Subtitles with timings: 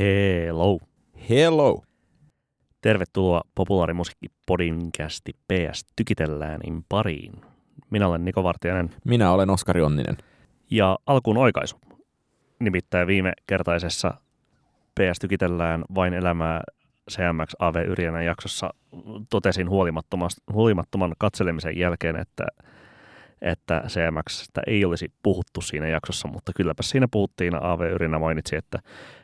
[0.00, 0.78] Hello.
[1.30, 1.82] Hello.
[2.80, 7.32] Tervetuloa populaarimusiikkipodinkästi PS Tykitellään in pariin.
[7.90, 8.90] Minä olen Niko Vartiainen.
[9.04, 10.16] Minä olen Oskari Onninen.
[10.70, 11.76] Ja alkuun oikaisu.
[12.60, 14.14] Nimittäin viime kertaisessa
[15.00, 16.60] PS Tykitellään vain elämää
[17.10, 18.74] CMX AV Yrjänän jaksossa
[19.30, 19.70] totesin
[20.52, 22.46] huolimattoman katselemisen jälkeen, että
[23.42, 27.62] että CMXstä ei olisi puhuttu siinä jaksossa, mutta kylläpä siinä puhuttiin.
[27.62, 28.78] AV Yrinä mainitsi, että,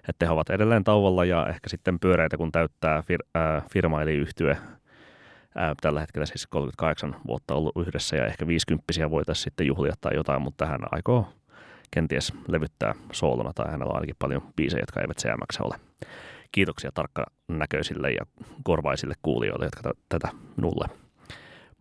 [0.09, 4.15] että he ovat edelleen tauolla ja ehkä sitten pyöreitä, kun täyttää fir, äh, firma eli
[4.15, 4.51] yhtye.
[4.51, 10.15] Äh, tällä hetkellä siis 38 vuotta ollut yhdessä ja ehkä 50 voitaisiin sitten juhlia tai
[10.15, 11.29] jotain, mutta hän aikoo
[11.91, 15.77] kenties levyttää soolona tai hänellä on ainakin paljon biisejä, jotka eivät CMX ole.
[16.53, 18.27] Kiitoksia tarkkanäköisille ja
[18.65, 20.87] korvaisille kuulijoille, jotka t- tätä minulle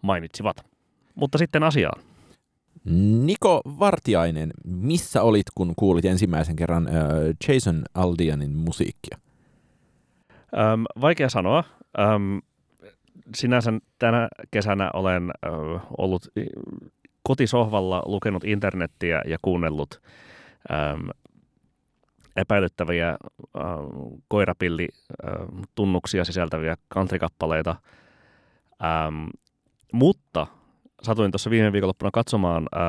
[0.02, 0.66] mainitsivat.
[1.16, 2.02] Mutta sitten asiaan.
[3.26, 6.88] Niko Vartiainen, missä olit, kun kuulit ensimmäisen kerran
[7.48, 9.18] Jason Aldianin musiikkia?
[10.58, 11.64] Ähm, vaikea sanoa.
[12.00, 12.38] Ähm,
[13.36, 15.52] sinänsä tänä kesänä olen äh,
[15.98, 16.28] ollut
[17.24, 20.02] kotisohvalla lukenut internettiä ja kuunnellut
[20.72, 21.10] ähm,
[22.36, 23.18] epäilyttäviä
[24.28, 27.76] koirapilli-tunnuksia sisältäviä kantrikappaleita.
[28.84, 29.26] Ähm,
[29.94, 30.48] mutta
[31.06, 32.82] satuin tuossa viime viikonloppuna katsomaan äh,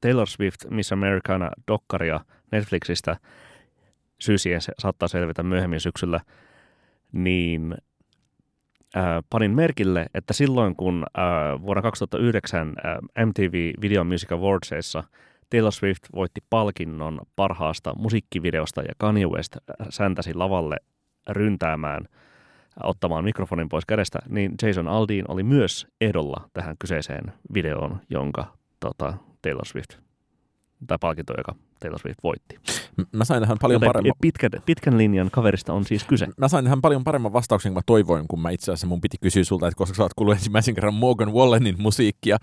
[0.00, 2.20] Taylor Swift Miss Americana-dokkaria
[2.52, 3.16] Netflixistä.
[4.20, 6.20] Syysien se saattaa selvitä myöhemmin syksyllä.
[7.12, 7.74] Niin
[8.96, 15.04] äh, panin merkille, että silloin kun äh, vuonna 2009 äh, MTV Video Music Awardsissa
[15.50, 19.56] Taylor Swift voitti palkinnon parhaasta musiikkivideosta ja Kanye West
[19.90, 20.76] säntäsi lavalle
[21.30, 22.04] ryntäämään–
[22.82, 28.46] ottamaan mikrofonin pois kädestä, niin Jason Aldean oli myös ehdolla tähän kyseiseen videoon, jonka
[28.80, 29.90] tota, Taylor Swift,
[30.86, 32.58] tai palkinto, joka Taylor Swift voitti.
[33.12, 34.12] Mä sain tähän paljon paremman...
[34.20, 36.28] Pitkän, pitkän linjan kaverista on siis kyse.
[36.36, 39.16] Mä sain tähän paljon paremman vastauksen kuin mä toivoin, kun mä itse asiassa mun piti
[39.20, 42.36] kysyä sulta, että koska sä oot kuullut ensimmäisen kerran Morgan Wallenin musiikkia,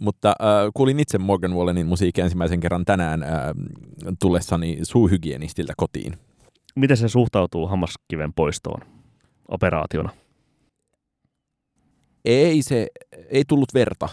[0.00, 3.30] mutta äh, kuulin itse Morgan Wallenin musiikkia ensimmäisen kerran tänään äh,
[4.20, 6.12] tullessani suuhygienistiltä kotiin.
[6.74, 8.93] Miten se suhtautuu hammaskiven poistoon?
[9.48, 10.10] Operaationa?
[12.24, 12.86] Ei se,
[13.28, 14.08] ei tullut verta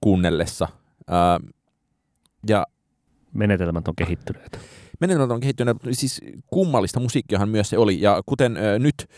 [0.00, 0.68] kuunnellessa.
[1.08, 1.40] Ää,
[2.48, 2.66] ja
[3.32, 4.58] Menetelmät on kehittyneet.
[5.00, 8.00] Menetelmät on kehittyneet, siis kummallista musiikkiahan myös se oli.
[8.00, 9.08] Ja kuten ää, nyt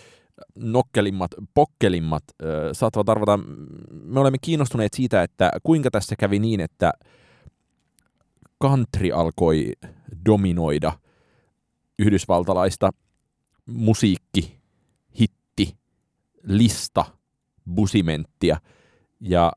[0.54, 3.38] nokkelimmat, pokkelimmat ää, saattavat arvata,
[3.90, 6.92] me olemme kiinnostuneet siitä, että kuinka tässä kävi niin, että
[8.62, 9.72] country alkoi
[10.26, 10.92] dominoida
[11.98, 12.90] yhdysvaltalaista
[13.66, 14.55] musiikki
[16.46, 17.04] lista
[17.74, 18.56] busimenttia.
[19.20, 19.52] Ja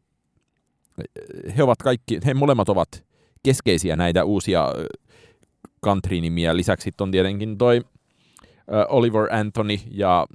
[1.58, 3.06] he ovat kaikki, he molemmat ovat
[3.44, 4.68] keskeisiä näitä uusia
[5.86, 6.56] country-nimiä.
[6.56, 7.82] Lisäksi on tietenkin toi
[8.90, 10.28] Oliver Anthony ja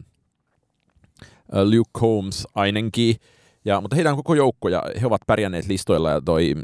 [1.52, 3.16] Luke Combs ainakin.
[3.64, 6.54] Ja, mutta heidän koko joukko ja he ovat pärjänneet listoilla ja toi...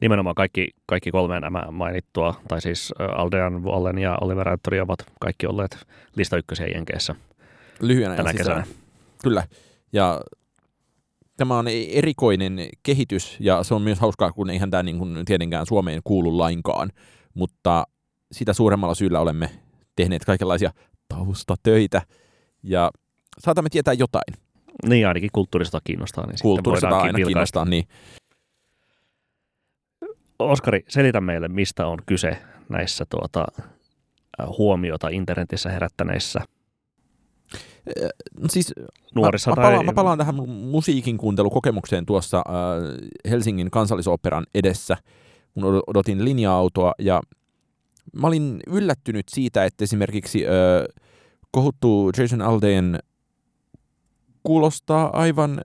[0.00, 5.46] Nimenomaan kaikki, kaikki kolme nämä mainittua, tai siis Aldean Wallen ja Oliver Anthony ovat kaikki
[5.46, 7.14] olleet lista ykkösiä Jenkeissä
[7.80, 8.66] lyhyen ajan tänä kesänä.
[9.22, 9.46] Kyllä.
[9.92, 10.20] Ja
[11.36, 15.66] tämä on erikoinen kehitys ja se on myös hauskaa, kun eihän tämä niin kuin tietenkään
[15.66, 16.90] Suomeen kuulu lainkaan,
[17.34, 17.84] mutta
[18.32, 19.50] sitä suuremmalla syyllä olemme
[19.96, 20.70] tehneet kaikenlaisia
[21.08, 22.02] taustatöitä
[22.62, 22.90] ja
[23.38, 24.34] saatamme tietää jotain.
[24.88, 26.26] Niin, ainakin kulttuurista kiinnostaa.
[26.26, 27.26] Niin kulttuurista aina vilkaista.
[27.26, 27.84] kiinnostaa, niin.
[30.38, 33.44] Oskari, selitä meille, mistä on kyse näissä tuota,
[34.58, 36.40] huomiota internetissä herättäneissä
[38.48, 38.74] siis,
[39.14, 44.96] Nuorissa mä, mä, palaan, mä palaan tähän musiikin kuuntelukokemukseen tuossa äh, Helsingin kansallisoperan edessä,
[45.54, 47.20] kun odotin linja-autoa, ja
[48.16, 50.52] mä olin yllättynyt siitä, että esimerkiksi äh,
[51.50, 52.98] kohuttu Jason Aldean
[54.42, 55.60] kuulostaa aivan,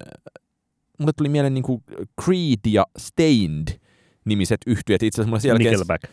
[0.99, 1.83] mulle tuli mieleen niin kuin
[2.23, 3.79] Creed ja Stained
[4.25, 5.03] nimiset yhtyöt.
[5.03, 6.03] Itse asiassa mulle Nickelback.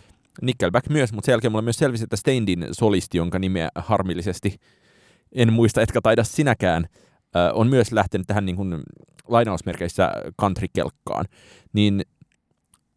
[0.43, 4.57] Nickelback myös, mutta sen jälkeen mulle myös selvisi, että Stainedin solisti, jonka nimeä harmillisesti
[5.35, 6.87] en muista, etkä taida sinäkään,
[7.53, 8.83] on myös lähtenyt tähän niin kuin,
[9.29, 11.25] lainausmerkeissä country-kelkkaan.
[11.73, 12.03] Niin,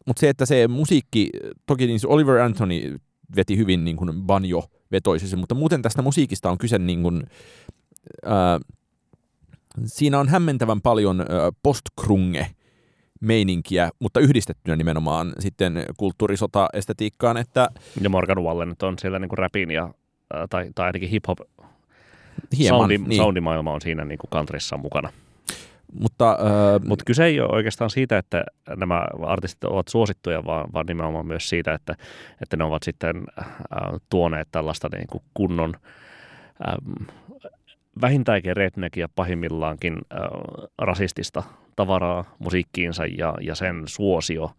[0.06, 1.30] mutta se, että se musiikki,
[1.66, 2.96] toki niin Oliver Anthony
[3.36, 7.22] veti hyvin niin kuin banjo-vetoisesti, mutta muuten tästä musiikista on kyse niin kuin,
[8.24, 8.60] ää,
[9.84, 11.26] siinä on hämmentävän paljon
[11.62, 12.46] postkrunge
[13.20, 17.36] meininkiä, mutta yhdistettynä nimenomaan sitten kulttuurisota-estetiikkaan.
[17.36, 17.68] Että...
[18.00, 19.94] Ja Morgan Wallen on siellä niin kuin rapin ja,
[20.50, 21.57] tai, tai ainakin hip-hop
[22.58, 23.16] Hieman, Soundi, niin.
[23.16, 25.12] Soundimaailma on siinä niin kuin countryssa mukana.
[25.92, 28.44] Mutta, äh, Mutta kyse ei ole oikeastaan siitä, että
[28.76, 31.94] nämä artistit ovat suosittuja, vaan, vaan nimenomaan myös siitä, että,
[32.42, 33.46] että ne ovat sitten äh,
[34.10, 35.74] tuoneet tällaista niin kuin kunnon
[36.68, 37.08] ähm,
[38.00, 40.20] vähintäänkin redneckia pahimmillaankin äh,
[40.78, 41.42] rasistista
[41.76, 44.50] tavaraa musiikkiinsa ja, ja sen suosio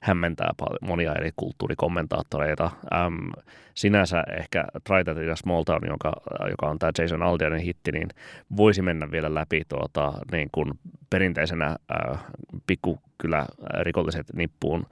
[0.00, 2.70] hämmentää paljon, monia eri kulttuurikommentaattoreita.
[2.94, 3.30] Äm,
[3.74, 6.12] sinänsä ehkä Try That in a Small Town, joka,
[6.50, 8.08] joka on tämä Jason Aldeanin hitti, niin
[8.56, 10.72] voisi mennä vielä läpi tuota, niin kuin
[11.10, 12.24] perinteisenä äh,
[12.66, 13.46] pikkukylä
[13.82, 14.86] rikolliset nippuun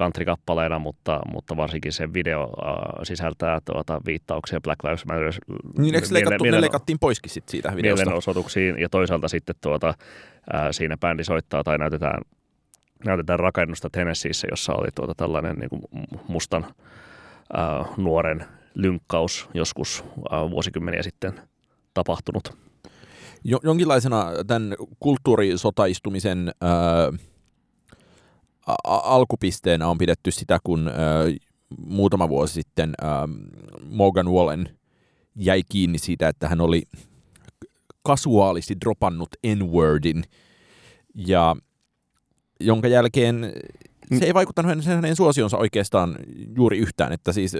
[0.00, 5.32] country-kappaleena, mutta, mutta varsinkin se video äh, sisältää tuota, viittauksia Black Lives Matter.
[5.78, 8.04] Niin, eikö leikattu, ne leikattiin poiskin sit siitä videosta?
[8.04, 9.88] Mielenosoituksiin ja toisaalta sitten tuota,
[10.54, 12.20] äh, siinä bändi soittaa tai näytetään
[13.04, 15.82] näytetään rakennusta Tennesseeissä, jossa oli tuota tällainen niin kuin
[16.28, 16.66] mustan
[17.52, 21.40] ää, nuoren lynkkaus joskus ää, vuosikymmeniä sitten
[21.94, 22.56] tapahtunut.
[23.44, 27.12] Jo, jonkinlaisena tämän kulttuurisotaistumisen ää,
[28.66, 30.94] a- alkupisteenä on pidetty sitä, kun ää,
[31.86, 33.28] muutama vuosi sitten ää,
[33.84, 34.78] Morgan Wallen
[35.36, 36.82] jäi kiinni siitä, että hän oli
[38.02, 40.24] kasuaalisti dropannut N-wordin
[41.14, 41.56] ja
[42.64, 43.52] jonka jälkeen
[44.18, 46.16] se ei vaikuttanut hänen, hänen suosionsa oikeastaan
[46.56, 47.56] juuri yhtään, että siis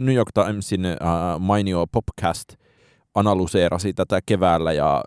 [0.00, 2.54] New York Timesin uh, mainio Popcast
[3.14, 5.04] analyseerasi tätä keväällä ja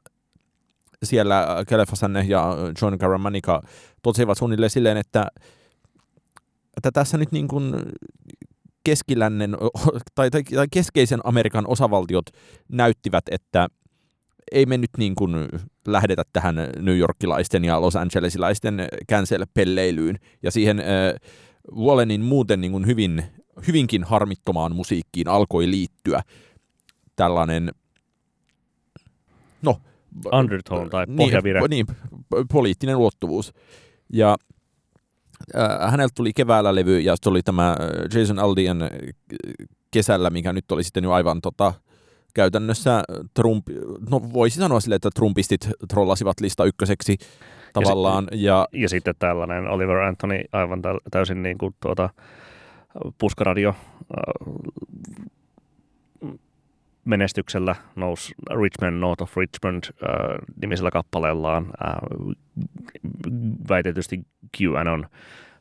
[1.04, 3.62] siellä Kelefasanne ja John Garamanika
[4.04, 5.28] totesivat suunnilleen silleen, että,
[6.78, 7.76] että tässä nyt niin kuin
[8.84, 9.58] keskilännen
[10.16, 12.26] tai, tai, tai keskeisen Amerikan osavaltiot
[12.72, 13.68] näyttivät, että
[14.52, 15.50] ei me nyt niin kuin
[15.88, 20.86] lähdetä tähän New Yorkilaisten ja Los Angelesilaisten cancel-pelleilyyn ja siihen äh,
[21.76, 23.24] Wallenin muuten niin kuin hyvin,
[23.68, 26.22] hyvinkin harmittomaan musiikkiin alkoi liittyä
[27.16, 27.72] tällainen
[29.62, 29.82] no,
[30.32, 31.62] Undertone tai pohjavire.
[31.68, 33.54] Niin, niin, poliittinen ulottuvuus.
[34.14, 34.38] Ja
[35.56, 37.76] äh, häneltä tuli keväällä levy ja sitten oli tämä
[38.14, 38.78] Jason Aldean
[39.92, 41.74] kesällä, mikä nyt oli sitten jo aivan tota,
[42.34, 43.04] käytännössä
[43.34, 43.68] Trump,
[44.10, 47.18] no voisi sanoa sille, että Trumpistit trollasivat lista ykköseksi
[47.74, 48.28] tavallaan.
[48.32, 50.82] Ja, ja, ja sitten tällainen Oliver Anthony aivan
[51.12, 52.10] täysin niin kuin tuota,
[53.18, 53.76] puskaradio
[57.06, 59.90] menestyksellä nousi Richmond North of Richmond äh,
[60.62, 61.96] nimisellä kappaleellaan äh,
[63.70, 64.26] väitetysti
[64.62, 65.08] QAnon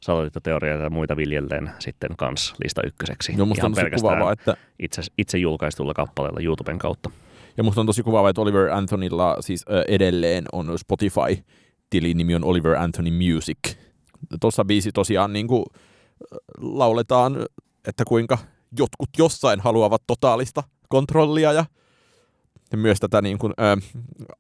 [0.01, 3.37] salaliittoteorioita ja muita viljelleen sitten kans lista ykköseksi.
[3.37, 4.57] No, musta Ihan on tosi kuvaavaa, että...
[4.79, 7.11] itse, itse julkaistulla kappaleella YouTuben kautta.
[7.57, 11.45] Ja musta on tosi kuvaavaa, että Oliver Anthonylla siis äh, edelleen on Spotify,
[11.91, 13.59] tilin nimi on Oliver Anthony Music.
[14.41, 15.65] Tuossa biisi tosiaan niin kuin,
[16.59, 17.47] lauletaan,
[17.89, 18.39] että kuinka
[18.79, 21.65] jotkut jossain haluavat totaalista kontrollia ja,
[22.73, 23.83] ja myös tätä niin kuin, uh,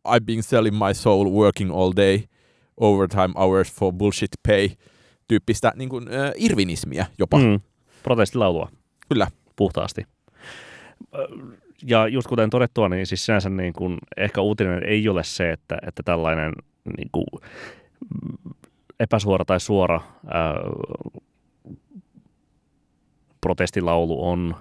[0.09, 2.20] I've been selling my soul working all day,
[2.76, 4.69] overtime hours for bullshit pay–
[5.28, 7.38] tyyppistä niin kuin, äh, irvinismiä jopa.
[7.38, 7.61] Mm,
[8.02, 8.69] protestilaulua.
[9.08, 9.26] Kyllä.
[9.56, 10.06] Puhtaasti.
[11.82, 15.78] Ja just kuten todettua, niin siis sinänsä niin kuin, ehkä uutinen ei ole se, että,
[15.87, 16.52] että tällainen
[16.96, 17.26] niin kuin,
[19.00, 20.55] epäsuora tai suora ää,
[23.40, 24.56] protestilaulu on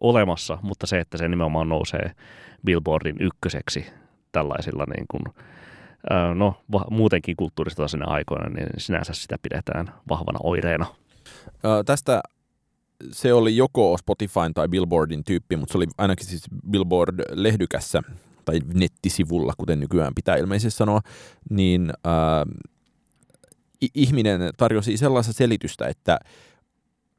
[0.00, 2.10] olemassa, mutta se, että se nimenomaan nousee
[2.64, 3.86] Billboardin ykköseksi
[4.32, 5.22] tällaisilla niin kuin,
[6.34, 6.54] no,
[6.90, 10.86] muutenkin kulttuuristoisena aikoina, niin sinänsä sitä pidetään vahvana oireena.
[11.64, 12.22] Ö, tästä
[13.12, 18.02] se oli joko Spotify tai Billboardin tyyppi, mutta se oli ainakin siis Billboard-lehdykässä
[18.44, 21.00] tai nettisivulla, kuten nykyään pitää ilmeisesti sanoa,
[21.50, 22.70] niin äh,
[23.94, 26.18] ihminen tarjosi sellaista selitystä, että,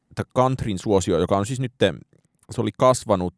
[0.10, 1.74] että countryn suosio, joka on siis nyt,
[2.51, 3.34] se oli kasvanut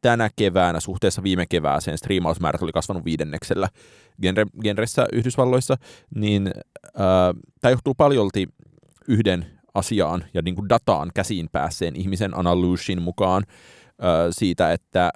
[0.00, 3.68] tänä keväänä suhteessa viime kevääseen striimausmäärät oli kasvanut viidenneksellä
[4.22, 5.76] genre, genressä Yhdysvalloissa,
[6.14, 8.48] niin äh, tämä johtuu paljolti
[9.08, 15.10] yhden asiaan ja niin kuin dataan käsiin päässeen ihmisen analyysin mukaan äh, siitä, että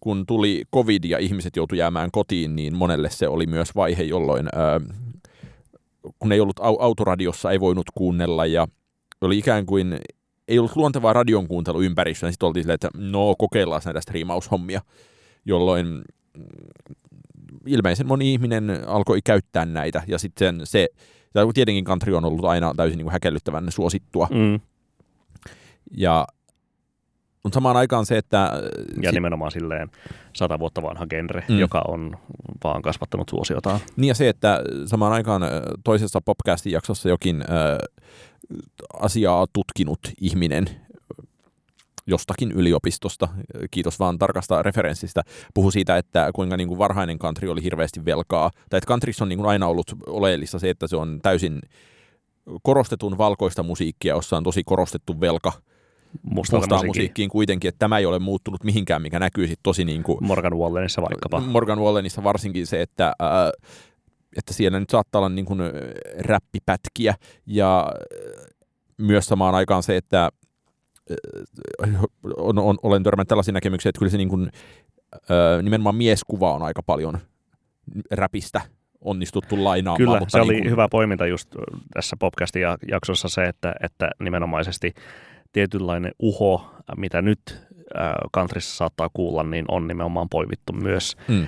[0.00, 4.46] kun tuli covid ja ihmiset joutuivat jäämään kotiin, niin monelle se oli myös vaihe, jolloin
[4.46, 4.98] äh,
[6.18, 8.68] kun ei ollut autoradiossa, ei voinut kuunnella ja
[9.20, 9.98] oli ikään kuin
[10.48, 14.80] ei ollut luontevaa radion kuuntelu ympäristöä, niin sitten oltiin silleen, että no kokeillaan näitä striimaushommia,
[15.44, 16.44] jolloin mm,
[17.66, 20.88] ilmeisen moni ihminen alkoi käyttää näitä, ja sitten se,
[21.34, 24.28] ja tietenkin country on ollut aina täysin niin kuin häkellyttävän suosittua.
[24.30, 24.60] Mm.
[25.96, 26.26] Ja
[27.44, 28.50] mutta samaan aikaan se, että...
[29.02, 29.90] Ja si- nimenomaan silleen
[30.32, 31.58] sata vuotta vanha genre, mm.
[31.58, 32.16] joka on
[32.64, 33.80] vaan kasvattanut suosiotaan.
[33.96, 35.42] Niin ja se, että samaan aikaan
[35.84, 37.48] toisessa popcastin jaksossa jokin äh,
[38.94, 40.66] asiaa tutkinut ihminen,
[42.06, 43.28] jostakin yliopistosta,
[43.70, 45.22] kiitos vaan tarkasta referenssistä,
[45.54, 49.28] puhu siitä, että kuinka niin kuin varhainen country oli hirveästi velkaa, tai että countryssa on
[49.28, 51.60] niin kuin aina ollut oleellista se, että se on täysin
[52.62, 55.52] korostetun valkoista musiikkia, jossa on tosi korostettu velka
[56.22, 60.18] mustaan musiikkiin kuitenkin, että tämä ei ole muuttunut mihinkään, mikä näkyy sitten tosi niin kuin,
[60.20, 61.40] Morgan Wallenissa vaikkapa.
[61.40, 63.52] Morgan Wallenissa varsinkin se, että, ää,
[64.36, 65.60] että siellä nyt saattaa olla niin kuin
[66.18, 67.14] räppipätkiä
[67.46, 67.92] ja
[68.98, 70.30] myös samaan aikaan se, että
[72.36, 74.50] on, on, olen törmännyt tällaisia näkemyksiä, että kyllä se niin kuin,
[75.62, 77.18] nimenomaan mieskuva on aika paljon
[78.10, 78.60] räpistä
[79.00, 79.98] onnistuttu lainaamaan.
[79.98, 81.48] Kyllä, mutta se oli niin kuin, hyvä poiminta just
[81.94, 84.94] tässä podcastin jaksossa se, että, että nimenomaisesti
[85.52, 87.40] tietynlainen uho, mitä nyt
[87.98, 91.46] äh, countryssa saattaa kuulla, niin on nimenomaan poivittu myös Mm.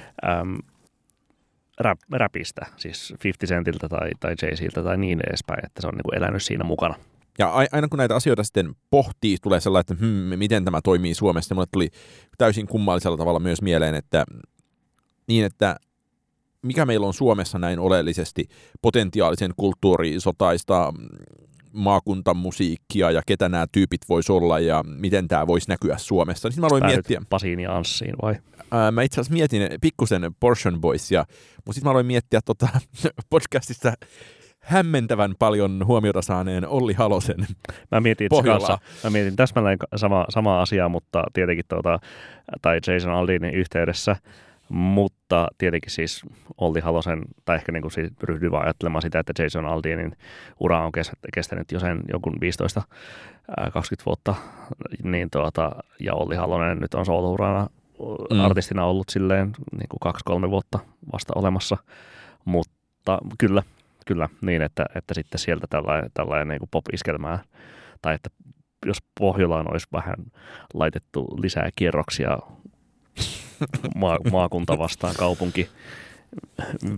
[1.80, 6.02] Rap, rapista, siis 50 Centiltä tai, tai Jay-Ziltä tai niin edespäin, että se on niin
[6.02, 6.94] kuin elänyt siinä mukana.
[7.38, 11.54] Ja aina kun näitä asioita sitten pohtii, tulee sellainen, että hmm, miten tämä toimii Suomessa.
[11.54, 11.88] Mulle tuli
[12.38, 14.24] täysin kummallisella tavalla myös mieleen, että
[15.28, 15.76] niin, että
[16.62, 18.48] mikä meillä on Suomessa näin oleellisesti
[18.82, 20.92] potentiaalisen kulttuurisotaista
[21.74, 26.48] maakuntamusiikkia ja ketä nämä tyypit vois olla ja miten tämä voisi näkyä Suomessa.
[26.48, 28.34] Niin sitten mä aloin Päädyt miettiä, Pasiin ja Anssiin vai?
[28.70, 31.24] ää, mä itse asiassa mietin pikkusen Portion Boysia,
[31.56, 32.68] mutta sitten mä aloin miettiä tota,
[33.30, 33.92] podcastista
[34.64, 37.46] hämmentävän paljon huomiota saaneen Olli Halosen.
[37.90, 41.98] Mä mietin kanssa, mä mietin täsmälleen sama, sama asiaa, mutta tietenkin tuota,
[42.62, 44.16] tai Jason Aldinin yhteydessä,
[44.68, 46.23] mutta tietenkin siis
[46.59, 50.16] Olli Halosen, tai ehkä niin kuin siis ryhdyin vaan ajattelemaan sitä, että Jason Aldinin
[50.61, 52.83] ura on kes- kestänyt jo sen jonkun 15
[53.56, 54.35] ää, 20 vuotta,
[55.02, 57.66] niin tuota, ja Olli Halonen nyt on soolourana
[57.99, 58.37] Mm.
[58.37, 58.44] mm.
[58.44, 60.78] artistina ollut silleen niin kuin kaksi-kolme vuotta
[61.12, 61.76] vasta olemassa,
[62.44, 63.62] mutta kyllä,
[64.06, 67.38] kyllä niin, että, että sitten sieltä tällainen, tällainen niin kuin pop-iskelmää,
[68.02, 68.30] tai että
[68.87, 70.16] jos Pohjolaan olisi vähän
[70.75, 72.38] laitettu lisää kierroksia
[73.94, 75.68] maa, maakunta vastaan kaupunki,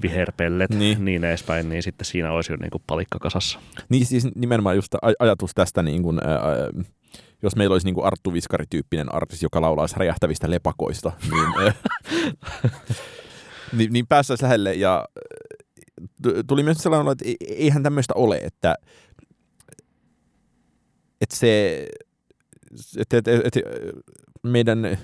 [0.02, 1.04] viherpellet, Niin.
[1.04, 1.24] niin.
[1.24, 3.58] edespäin, niin sitten siinä olisi jo niin kuin palikka kasassa.
[3.88, 6.38] Niin siis nimenomaan just aj- ajatus tästä, niin kuin, ää,
[7.42, 11.74] jos meillä olisi niin kuin Arttu Viskari-tyyppinen artisti, joka laulaisi räjähtävistä lepakoista, niin,
[13.76, 14.74] niin, niin päästäisiin lähelle.
[14.74, 15.04] Ja
[16.46, 18.74] tuli myös sellainen, että e- eihän tämmöistä ole, että,
[21.20, 21.86] että se,
[22.98, 23.60] että, että, että
[24.42, 24.98] meidän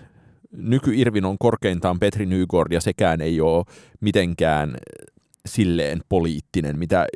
[0.57, 3.65] nyky-Irvin on korkeintaan Petri Nygård ja sekään ei ole
[4.01, 4.75] mitenkään
[5.47, 7.07] silleen poliittinen, mitä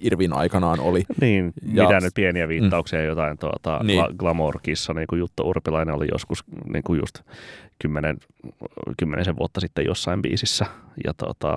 [0.00, 1.02] Irvin aikanaan oli.
[1.20, 3.04] Niin, Ja- mitä nyt pieniä viittauksia, mm.
[3.06, 4.04] jotain tuota, Niin.
[4.04, 7.20] gla- glamour-kissa, niin kuin Jutta Urpilainen oli joskus niin kuin just
[7.78, 8.18] kymmenen,
[8.98, 10.66] kymmenisen vuotta sitten jossain biisissä.
[11.04, 11.56] Ja tuota,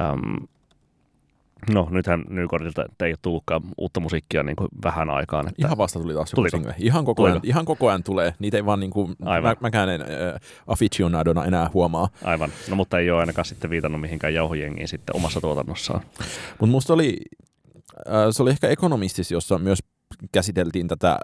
[0.00, 0.46] äm,
[1.70, 5.48] no nythän Nykordilta ei ole tullutkaan uutta musiikkia niin kuin vähän aikaan.
[5.48, 6.74] Että, Ihan vasta tuli taas joku single.
[6.78, 8.34] Ihan koko, ajan, ihan koko ajan tulee.
[8.38, 9.56] Niitä ei vaan niinku, mä, Aivan.
[9.60, 10.08] mäkään en äh,
[10.66, 12.08] aficionadona enää huomaa.
[12.24, 12.52] Aivan.
[12.70, 16.00] No mutta ei ole ainakaan sitten viitannut mihinkään jauhojengiin sitten omassa tuotannossaan.
[16.60, 17.16] Mutta musta oli,
[18.08, 19.78] äh, se oli ehkä Economistis, jossa myös
[20.32, 21.18] käsiteltiin tätä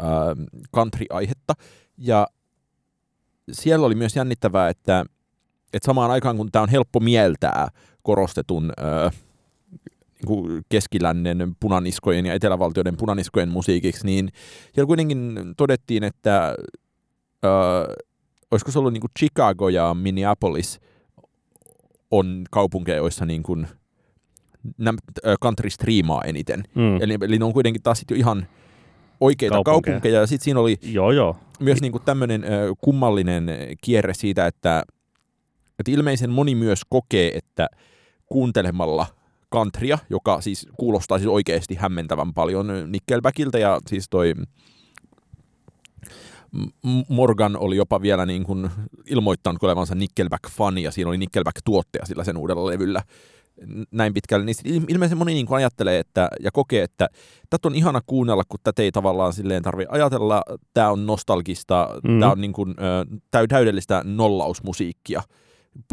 [0.00, 0.06] äh,
[0.76, 1.54] country-aihetta.
[1.98, 2.26] Ja
[3.52, 5.04] siellä oli myös jännittävää, että,
[5.72, 7.68] että samaan aikaan kun tämä on helppo mieltää
[8.02, 9.12] korostetun äh,
[10.26, 14.28] niinku keskilännen punaniskojen ja etelävaltioiden punaniskojen musiikiksi, niin
[14.74, 16.46] siellä kuitenkin todettiin, että
[17.44, 17.94] äh,
[18.50, 20.80] olisiko se ollut niin kuin Chicago ja Minneapolis
[22.10, 23.66] on kaupunkeja, joissa niin kuin
[24.78, 24.98] nämä
[25.42, 26.64] country striimaa eniten.
[26.74, 27.02] Mm.
[27.02, 28.46] Eli, eli ne on kuitenkin taas sit jo ihan
[29.20, 29.94] oikeita kaupunkeja.
[29.94, 30.20] Kaupunkeja.
[30.20, 31.36] Ja sitten siinä oli Joo, joo.
[31.60, 33.46] myös niinku tämmöinen ö, kummallinen
[33.80, 34.82] kierre siitä, että,
[35.78, 37.68] että ilmeisen moni myös kokee, että
[38.26, 39.06] kuuntelemalla
[39.52, 44.34] countrya, joka siis kuulostaa siis oikeasti hämmentävän paljon Nickelbackilta ja siis toi
[47.08, 48.70] Morgan oli jopa vielä niin kuin
[49.06, 53.02] ilmoittanut olevansa Nickelback-fani ja siinä oli Nickelback-tuottaja sillä sen uudella levyllä.
[53.90, 57.08] Näin pitkälle, niin sit il- ilmeisen moni niin kuin ajattelee että, ja kokee, että
[57.50, 60.42] tätä on ihana kuunnella, kun tätä ei tavallaan silleen tarvitse ajatella,
[60.74, 62.20] tämä on nostalgista, mm.
[62.20, 62.74] Tämä on niin kuin,
[63.48, 65.22] täydellistä nollausmusiikkia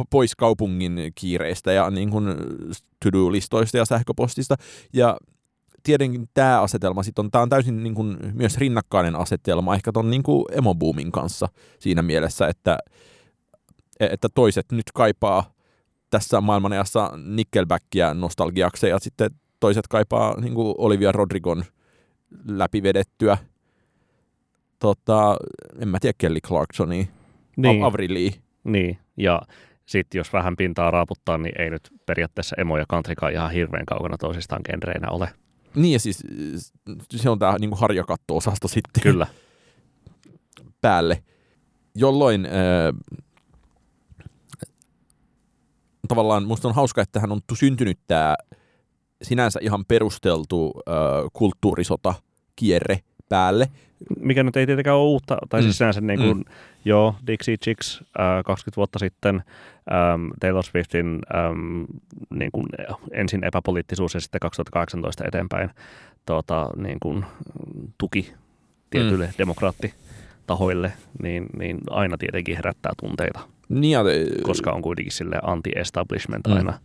[0.10, 2.28] pois kaupungin kiireistä ja niin kuin
[3.04, 4.56] to-do-listoista ja sähköpostista.
[4.94, 5.18] Ja
[5.84, 10.10] tietenkin tämä asetelma sit on, tämä on täysin niin kuin myös rinnakkainen asetelma ehkä ton
[10.10, 11.48] niin kuin emoboomin kanssa
[11.80, 12.78] siinä mielessä, että,
[14.00, 15.54] että toiset nyt kaipaa
[16.10, 21.64] tässä maailmanajassa Nickelbackia nostalgiakseen ja sitten toiset kaipaa niin kuin Olivia Rodrigon
[22.48, 23.38] läpivedettyä
[24.80, 25.38] tota,
[25.80, 27.06] en mä tiedä Kelly Clarksonia,
[27.58, 27.84] niin.
[27.84, 28.32] Avriliä.
[28.64, 29.42] Niin, ja
[29.88, 34.18] sitten jos vähän pintaa raaputtaa, niin ei nyt periaatteessa emo ja countrykaan ihan hirveän kaukana
[34.18, 35.30] toisistaan genreinä ole.
[35.76, 36.24] Niin ja siis
[37.16, 39.04] se on tämä niinku harjakatto-osasto sitten.
[39.04, 39.28] Kyllä.
[40.82, 41.24] päälle,
[41.96, 42.52] jolloin äh,
[46.08, 48.36] tavallaan musta on hauska, että hän on syntynyt tämä
[49.22, 50.96] sinänsä ihan perusteltu äh,
[51.34, 52.14] kulttuurisota
[52.56, 53.72] kierre päälle.
[54.20, 55.78] Mikä nyt ei tietenkään ole uutta, tai siis mm.
[55.78, 56.44] sinänsä niin kuin, mm.
[56.86, 59.44] joo, Dixie Chicks äh, 20 vuotta sitten,
[59.92, 61.84] ähm, Taylor Swiftin ähm,
[62.30, 62.66] niin kuin
[63.12, 65.70] ensin epäpoliittisuus ja sitten 2018 eteenpäin
[66.26, 67.26] tuota, niin kuin,
[67.98, 68.34] tuki
[68.90, 69.34] tietyille mm.
[69.38, 73.40] demokraattitahoille, niin, niin aina tietenkin herättää tunteita.
[73.70, 74.04] Niin ja,
[74.44, 76.78] koska on kuitenkin sille anti-establishment aina, mm.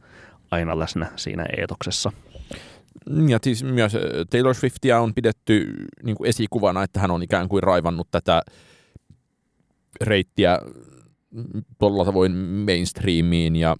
[0.51, 2.13] aina läsnä siinä eetoksessa.
[3.29, 3.97] Ja siis myös
[4.31, 8.43] Taylor Swiftia on pidetty niin kuin esikuvana, että hän on ikään kuin raivannut tätä
[10.01, 10.59] reittiä
[11.79, 13.77] tuolla tavoin mainstreamiin ja,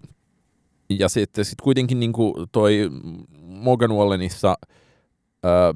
[0.91, 2.91] ja sitten sit kuitenkin niin kuin toi
[3.43, 4.55] Morgan Wallenissa
[5.43, 5.75] ää,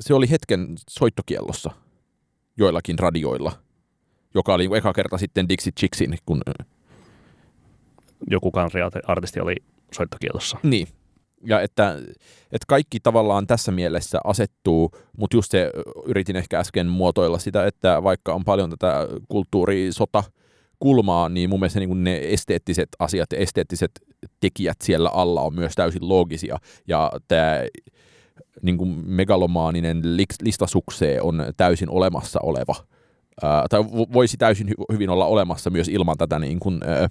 [0.00, 1.70] se oli hetken soittokiellossa
[2.56, 3.52] joillakin radioilla,
[4.34, 6.40] joka oli eka kerta sitten Dixie Chicksin, kun
[8.30, 9.56] joku country-artisti oli
[9.92, 10.58] soittokielossa.
[10.62, 10.88] Niin,
[11.44, 11.96] ja että,
[12.52, 15.70] että kaikki tavallaan tässä mielessä asettuu, mutta just se
[16.06, 20.24] yritin ehkä äsken muotoilla sitä, että vaikka on paljon tätä kulttuurisota
[20.80, 23.90] kulmaa, niin mun mielestä niin ne esteettiset asiat ja esteettiset
[24.40, 26.58] tekijät siellä alla on myös täysin loogisia.
[26.88, 27.64] Ja tämä
[28.62, 30.02] niin kuin megalomaaninen
[30.42, 32.74] listasuksee on täysin olemassa oleva.
[33.42, 37.08] Ää, tai voisi täysin hy- hyvin olla olemassa myös ilman tätä niin kuin, ää,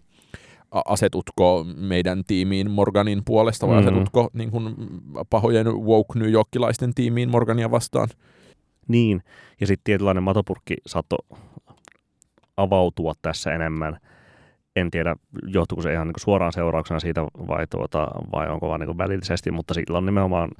[0.71, 3.87] asetutko meidän tiimiin Morganin puolesta vai mm.
[3.87, 4.75] asetutko niin kuin,
[5.29, 8.09] pahojen woke New Yorkilaisten tiimiin Morgania vastaan?
[8.87, 9.21] Niin,
[9.61, 11.19] ja sitten tietynlainen matopurkki saattoi
[12.57, 13.97] avautua tässä enemmän.
[14.75, 15.15] En tiedä,
[15.47, 19.73] johtuuko se ihan niin suoraan seurauksena siitä vai, tuota, vai onko vaan niin välillisesti, mutta
[19.73, 20.51] silloin nimenomaan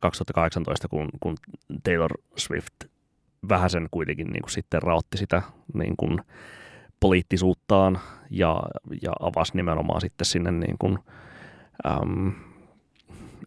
[0.00, 1.36] 2018, kun, kun
[1.82, 2.74] Taylor Swift
[3.48, 5.42] vähän sen kuitenkin niin kuin sitten raotti sitä
[5.74, 6.20] niin kuin,
[7.00, 7.98] poliittisuuttaan
[8.30, 8.62] ja,
[9.02, 10.98] ja avasi nimenomaan sitten sinne niin kuin,
[11.86, 12.32] äm,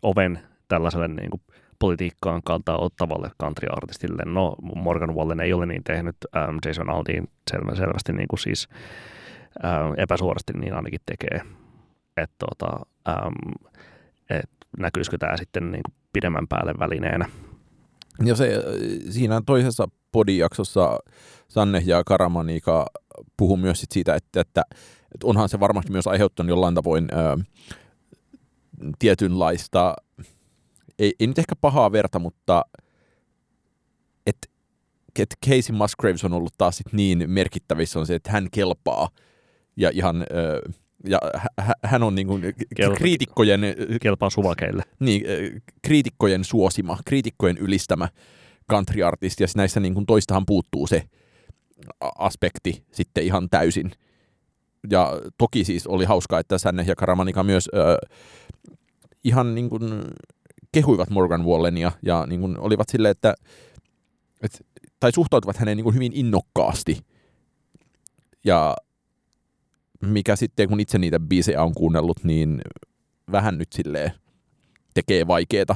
[0.03, 1.41] oven tällaiselle niin kuin
[1.79, 4.23] politiikkaan kantaa ottavalle country-artistille.
[4.25, 8.67] No, Morgan Wallen ei ole niin tehnyt, äm, Jason Aldean selvä, selvästi niin kuin siis
[9.65, 11.41] äm, epäsuorasti niin ainakin tekee.
[12.17, 13.65] Että tota, äm,
[14.29, 17.29] et näkyisikö tämä sitten niin kuin pidemmän päälle välineenä.
[18.25, 18.63] Ja se,
[19.09, 20.99] siinä toisessa podijaksossa
[21.47, 22.85] Sanne ja Karamanika
[23.37, 24.63] puhuu myös sit siitä, että, että,
[25.13, 27.37] että onhan se varmasti myös aiheuttanut jollain tavoin ää,
[28.99, 29.95] tietynlaista,
[30.99, 32.65] ei, ei nyt ehkä pahaa verta, mutta
[34.25, 34.47] että
[35.19, 39.09] et Casey Musgraves on ollut taas sit niin merkittävissä on se, että hän kelpaa
[39.77, 40.21] ja ihan...
[40.21, 40.73] Ää,
[41.09, 41.19] ja
[41.83, 42.41] hän on niin kuin
[42.97, 43.61] kriitikkojen...
[44.01, 44.83] Kelpaa suvakeille.
[44.99, 45.23] Niin,
[45.81, 48.07] kriitikkojen suosima, kriitikkojen ylistämä
[48.71, 51.03] country-artisti, ja näissä niin kuin toistahan puuttuu se
[52.17, 53.91] aspekti sitten ihan täysin.
[54.89, 57.97] Ja toki siis oli hauskaa, että Sänne ja Karamanika myös ö,
[59.23, 59.83] ihan niin kuin
[60.71, 63.33] kehuivat Morgan Wallenia ja niin kuin olivat silleen, että,
[64.41, 64.65] et,
[64.99, 66.97] tai suhtautuvat häneen niin kuin hyvin innokkaasti.
[68.45, 68.75] Ja
[70.01, 72.61] mikä sitten, kun itse niitä biisejä on kuunnellut, niin
[73.31, 74.11] vähän nyt silleen
[74.93, 75.75] tekee vaikeeta.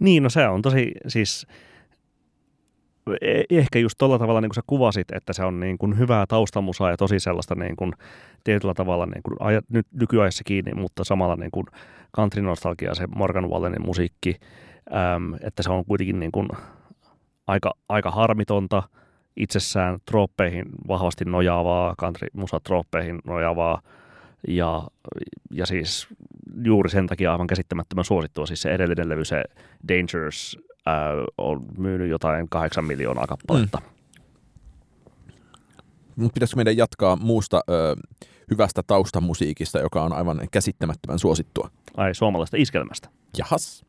[0.00, 1.46] Niin, no se on tosi, siis
[3.20, 6.26] E, ehkä just tuolla tavalla, niin kuin sä kuvasit, että se on niin kuin hyvää
[6.26, 7.92] taustamusaa ja tosi sellaista niin kuin,
[8.44, 11.66] tietyllä tavalla niin kuin, aja, nyt nykyajassa kiinni, mutta samalla niin kuin
[12.16, 14.36] country-nostalgia, se Morgan Wallenin musiikki,
[15.14, 16.48] äm, että se on kuitenkin niin kuin
[17.46, 18.82] aika, aika harmitonta
[19.36, 23.80] itsessään, trooppeihin vahvasti nojaavaa, country-musa trooppeihin nojaavaa,
[24.48, 24.82] ja,
[25.50, 26.06] ja siis
[26.64, 29.44] juuri sen takia aivan käsittämättömän suosittua, siis se edellinen levy, se
[29.88, 30.94] Dangerous äh,
[31.38, 33.78] on myynyt jotain kahdeksan miljoonaa kappaletta.
[33.78, 33.94] Mm.
[36.16, 37.96] Mutta pitäisikö meidän jatkaa muusta ö,
[38.50, 41.70] hyvästä taustamusiikista, joka on aivan käsittämättömän suosittua?
[41.96, 43.08] Ai, suomalaista iskelmästä.
[43.38, 43.84] Jahas.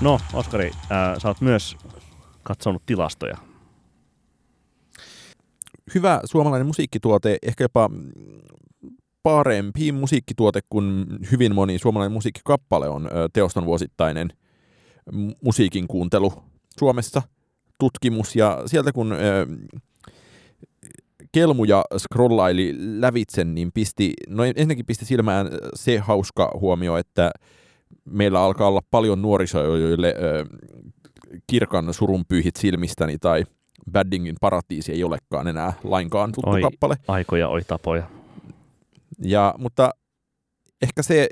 [0.00, 1.76] No, Oskari, äh, sä oot myös
[2.42, 3.36] katsonut tilastoja.
[5.94, 7.90] Hyvä suomalainen musiikkituote, ehkä jopa
[9.22, 14.28] parempi musiikkituote kuin hyvin moni suomalainen musiikkikappale on teoston vuosittainen
[15.44, 16.32] musiikin kuuntelu
[16.78, 17.22] Suomessa
[17.78, 18.36] tutkimus.
[18.36, 19.14] Ja sieltä kun
[21.32, 27.30] kelmuja scrollaili lävitse, niin pisti, no ensinnäkin pisti silmään se hauska huomio, että
[28.04, 30.14] meillä alkaa olla paljon nuorisoa, joille
[31.46, 33.44] kirkan surun pyyhit silmistäni tai
[33.92, 36.96] Baddingin paratiisi ei olekaan enää lainkaan tuttu oi, kappale.
[37.08, 38.10] Aikoja, oi tapoja.
[39.22, 39.90] Ja, mutta
[40.82, 41.28] ehkä se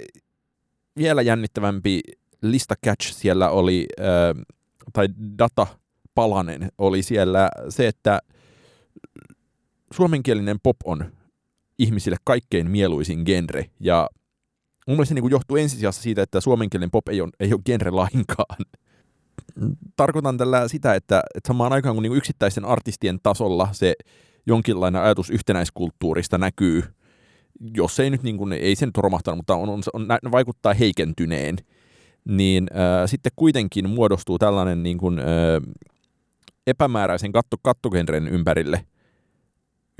[0.96, 2.00] vielä jännittävämpi
[2.42, 4.44] lista catch siellä oli, äh,
[4.92, 5.66] tai data
[6.14, 8.20] palanen oli siellä se, että
[9.96, 11.12] suomenkielinen pop on
[11.78, 14.08] ihmisille kaikkein mieluisin genre, ja
[14.86, 17.90] mun mielestä se niin johtuu ensisijassa siitä, että suomenkielinen pop ei ole, ei ole genre
[17.90, 18.56] lainkaan.
[19.96, 23.94] Tarkoitan tällä sitä, että, että samaan aikaan kun niin yksittäisten artistien tasolla se
[24.46, 26.82] jonkinlainen ajatus yhtenäiskulttuurista näkyy,
[27.76, 31.56] jos ei nyt niin kuin, ei sen romahtanut, mutta on, on, on, vaikuttaa heikentyneen,
[32.24, 35.26] niin äh, sitten kuitenkin muodostuu tällainen niin kuin, äh,
[36.66, 38.86] epämääräisen katto, kattogenren ympärille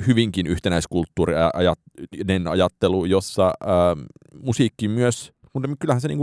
[0.06, 4.06] hyvinkin yhtenäiskulttuurinen ajattelu, jossa äh,
[4.42, 6.18] musiikki myös, mutta kyllähän se niin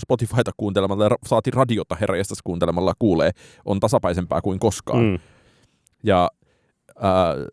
[0.00, 3.30] Spotifyta kuuntelemalla ja saati radiota herrajestas kuuntelemalla kuulee,
[3.64, 5.04] on tasapaisempaa kuin koskaan.
[5.04, 5.18] Mm.
[6.02, 6.30] Ja
[6.96, 7.46] äh,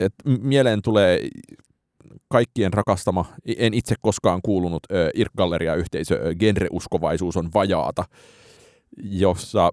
[0.00, 1.28] et mieleen tulee
[2.28, 3.24] kaikkien rakastama,
[3.56, 8.04] en itse koskaan kuulunut äh, IRK-galleria-yhteisö, genreuskovaisuus on vajaata,
[9.02, 9.70] jossa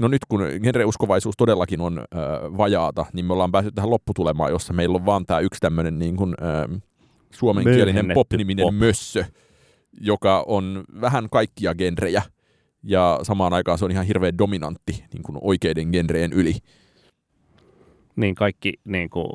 [0.00, 2.18] No nyt kun genreuskovaisuus todellakin on äh,
[2.58, 6.16] vajaata, niin me ollaan päässyt tähän lopputulemaan, jossa meillä on vaan tämä yksi tämmöinen niin
[6.16, 6.34] kuin,
[7.30, 8.74] suomenkielinen pop-niminen pop.
[8.74, 9.24] mössö,
[10.00, 12.22] joka on vähän kaikkia genrejä,
[12.82, 16.54] ja samaan aikaan se on ihan hirveän dominantti niin kuin oikeiden genreen yli.
[18.16, 19.30] Niin kaikki niin kuin,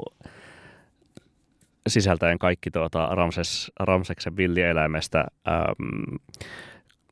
[1.88, 6.18] sisältäen kaikki tuota, Ramses, Ramseksen villieläimestä äm,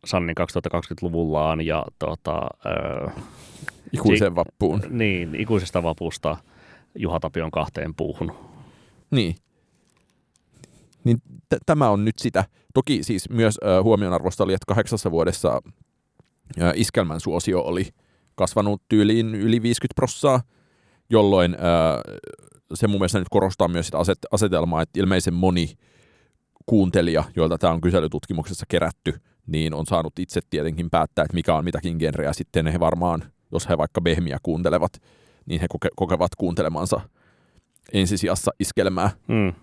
[0.05, 3.23] Sannin 2020-luvullaan ja tuota, äh,
[3.93, 4.81] ikuiseen vappuun.
[4.89, 6.37] Niin, ikuisesta vapusta
[6.95, 8.31] Juha Tapion kahteen puuhun.
[9.11, 9.35] Niin.
[11.03, 11.17] Niin
[11.49, 12.45] t- tämä on nyt sitä.
[12.73, 15.61] Toki siis myös äh, huomionarvosta oli, että kahdeksassa vuodessa
[16.61, 17.87] äh, iskelmän suosio oli
[18.35, 20.41] kasvanut tyyliin yli 50 prossaa,
[21.09, 22.15] jolloin äh,
[22.73, 25.73] se mun mielestä nyt korostaa myös sitä aset- asetelmaa, että ilmeisen moni
[26.65, 29.13] kuuntelija, joilta tämä on kyselytutkimuksessa kerätty,
[29.47, 32.33] niin on saanut itse tietenkin päättää, että mikä on mitäkin genreä.
[32.33, 35.01] Sitten he varmaan, jos he vaikka Behmiä kuuntelevat,
[35.45, 37.01] niin he koke- kokevat kuuntelemansa
[37.93, 39.09] ensisijassa iskelmää.
[39.27, 39.53] Mm.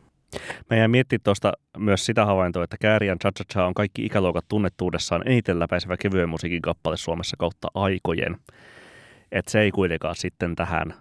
[0.71, 4.45] Mä jäin miettimään tuosta myös sitä havaintoa, että Kääriän Cha Cha Cha on kaikki ikäluokat
[4.49, 8.37] tunnettuudessaan eniten läpäisevä kevyen musiikin kappale Suomessa kautta aikojen.
[9.33, 10.95] Et se ei kuitenkaan sitten tähän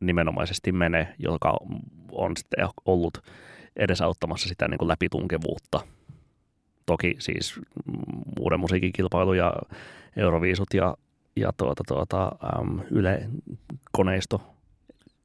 [0.00, 1.56] nimenomaisesti mene, joka
[2.12, 3.18] on sitten ollut
[3.76, 5.80] edesauttamassa sitä niin kuin läpitunkevuutta.
[6.86, 7.60] Toki siis
[8.40, 9.52] uuden musiikin kilpailu ja
[10.16, 10.96] Euroviisut ja,
[11.36, 13.28] ja tuota, tuota, äm, Yle
[13.92, 14.40] koneisto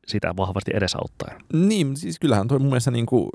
[0.07, 1.41] sitä vahvasti edesauttaen.
[1.53, 3.29] Niin, siis kyllähän toi mun mielestä niin kuin,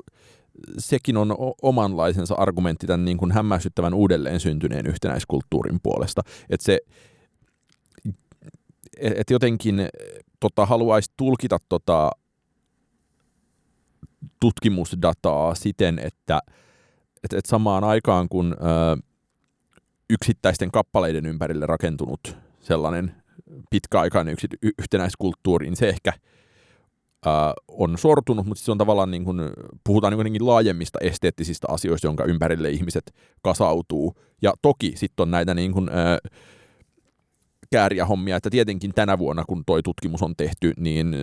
[0.77, 6.21] sekin on omanlaisensa argumentti tämän niin kuin hämmästyttävän uudelleen syntyneen yhtenäiskulttuurin puolesta.
[6.49, 6.79] Että se,
[8.97, 9.87] et jotenkin
[10.39, 12.11] tota, haluaisi tulkita tota,
[14.39, 16.39] tutkimusdataa siten, että
[17.23, 18.97] et, et samaan aikaan kun ö,
[20.09, 23.15] yksittäisten kappaleiden ympärille rakentunut sellainen
[23.69, 24.47] pitkäaikainen yksi,
[24.79, 26.13] yhtenäiskulttuuri, niin se ehkä
[27.25, 27.29] ö,
[27.67, 29.39] on sortunut, mutta se on tavallaan niin kuin,
[29.83, 34.13] puhutaan niin laajemmista esteettisistä asioista, jonka ympärille ihmiset kasautuu.
[34.41, 36.29] Ja toki sitten on näitä niin kuin, ö,
[37.73, 41.15] kääriä hommia, että tietenkin tänä vuonna, kun toi tutkimus on tehty, niin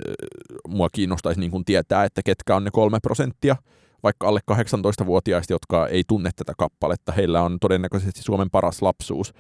[0.68, 3.56] mua kiinnostaisi niin kuin tietää, että ketkä on ne kolme prosenttia,
[4.02, 7.12] vaikka alle 18-vuotiaista, jotka ei tunne tätä kappaletta.
[7.12, 9.34] Heillä on todennäköisesti Suomen paras lapsuus.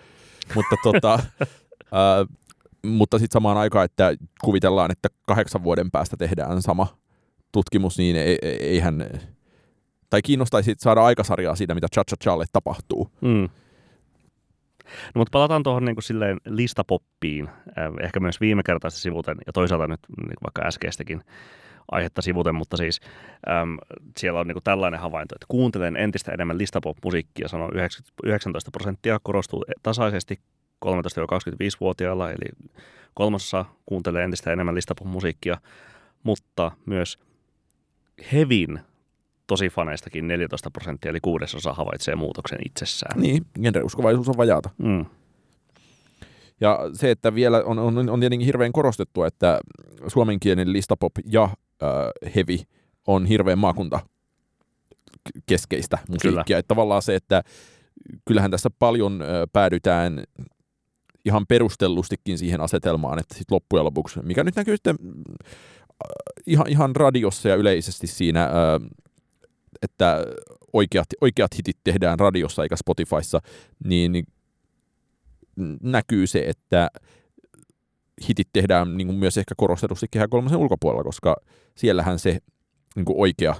[0.54, 1.18] Mutta, tota,
[1.92, 2.26] ää,
[2.86, 6.86] mutta sitten samaan aikaan, että kuvitellaan, että kahdeksan vuoden päästä tehdään sama
[7.52, 9.10] tutkimus, niin eihän...
[10.10, 13.10] Tai kiinnostaisi saada aikasarjaa siitä, mitä Cha Cha Challe tapahtuu.
[13.20, 13.48] Mm.
[15.14, 17.48] No, mutta palataan tuohon niin silleen listapoppiin,
[18.02, 21.22] ehkä myös viime kertaista sivuten ja toisaalta nyt niin vaikka äskeistäkin
[21.90, 23.00] aihetta sivuten, mutta siis
[23.48, 23.78] äm,
[24.18, 27.70] siellä on niin tällainen havainto, että kuuntelen entistä enemmän listapop-musiikkia, sanoo
[28.24, 30.40] 19 prosenttia, korostuu tasaisesti
[30.86, 32.70] 13-25-vuotiailla, eli
[33.14, 35.60] kolmasosa kuuntelee entistä enemmän listapop-musiikkia,
[36.22, 37.18] mutta myös
[38.32, 38.80] Hevin
[39.46, 43.20] tosi faneistakin 14 prosenttia, eli kuudesosa havaitsee muutoksen itsessään.
[43.20, 44.70] Niin, genreuskovaisuus on vajaata.
[44.78, 45.04] Mm.
[46.60, 49.60] Ja se, että vielä on, on, on tietenkin hirveän korostettu, että
[50.06, 51.48] suomenkielinen listapop ja
[51.82, 52.58] äh, heavy
[53.06, 54.00] on hirveän maakunta
[55.46, 56.44] keskeistä musiikkia.
[56.44, 56.58] Kyllä.
[56.58, 57.42] Että tavallaan se, että
[58.24, 60.24] kyllähän tässä paljon äh, päädytään
[61.24, 66.08] ihan perustellustikin siihen asetelmaan, että sit loppujen lopuksi, mikä nyt näkyy sitten äh,
[66.46, 68.50] ihan, ihan radiossa ja yleisesti siinä äh,
[69.82, 70.24] että
[70.72, 73.40] oikeat, oikeat hitit tehdään radiossa eikä Spotifyssa,
[73.84, 74.24] niin
[75.82, 76.88] näkyy se, että
[78.28, 81.36] hitit tehdään niin kuin myös ehkä korostetusti Kehä kolmosen ulkopuolella, koska
[81.74, 82.38] siellähän se
[82.96, 83.54] niin kuin oikea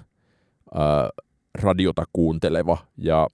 [0.74, 1.10] ää,
[1.54, 3.26] radiota kuunteleva ja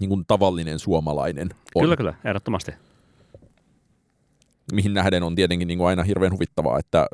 [0.00, 1.82] niin kuin tavallinen suomalainen on.
[1.82, 2.72] Kyllä, kyllä, ehdottomasti.
[4.72, 7.06] mihin nähden on tietenkin niin kuin aina hirveän huvittavaa, että,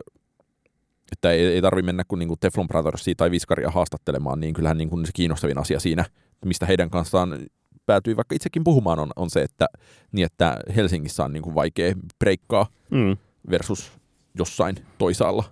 [1.12, 4.78] että ei, ei tarvitse mennä kuin, niin kuin Teflon Brothersia tai Viskaria haastattelemaan, niin kyllähän
[4.78, 6.04] niin kuin se kiinnostavin asia siinä,
[6.44, 7.38] mistä heidän kanssaan
[7.86, 9.66] päätyy vaikka itsekin puhumaan, on, on se, että,
[10.12, 13.16] niin että Helsingissä on niin kuin vaikea breikkaa Mm.
[13.50, 13.92] versus
[14.38, 15.44] jossain toisaalla.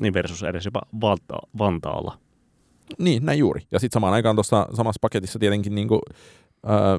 [0.00, 2.18] Niin versus edes jopa Vanta- Vantaalla.
[2.98, 3.60] Niin, näin juuri.
[3.70, 6.00] Ja sitten samaan aikaan tuossa samassa paketissa tietenkin niin kuin,
[6.66, 6.98] ää,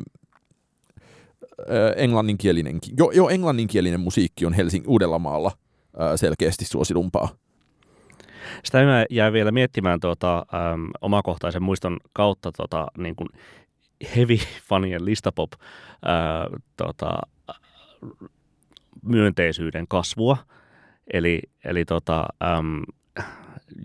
[1.96, 5.52] englanninkielinen, jo, jo englanninkielinen musiikki on Helsing, Uudellamaalla
[6.00, 7.30] ää, selkeästi suositumpaa.
[8.64, 13.30] Sitä mä jäin vielä miettimään tuota, äm, omakohtaisen muiston kautta tota, niin kuin
[14.16, 15.52] heavy-fanien listapop
[16.06, 17.20] ää, tota,
[19.04, 20.38] myönteisyyden kasvua.
[21.14, 22.26] Eli, eli tota,
[22.58, 22.82] äm,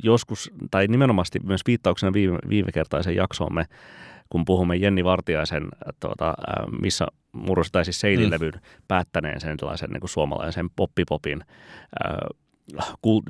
[0.03, 3.65] joskus, tai nimenomaan myös viittauksena viime, viime kertaisen jaksoomme,
[4.31, 5.69] kun puhumme Jenni Vartiaisen,
[6.01, 6.35] tuota,
[6.81, 8.61] missä murros tai siis seililevyn mm.
[8.89, 12.17] päättäneen sen sellaisen niin kuin suomalaisen poppipopin äh,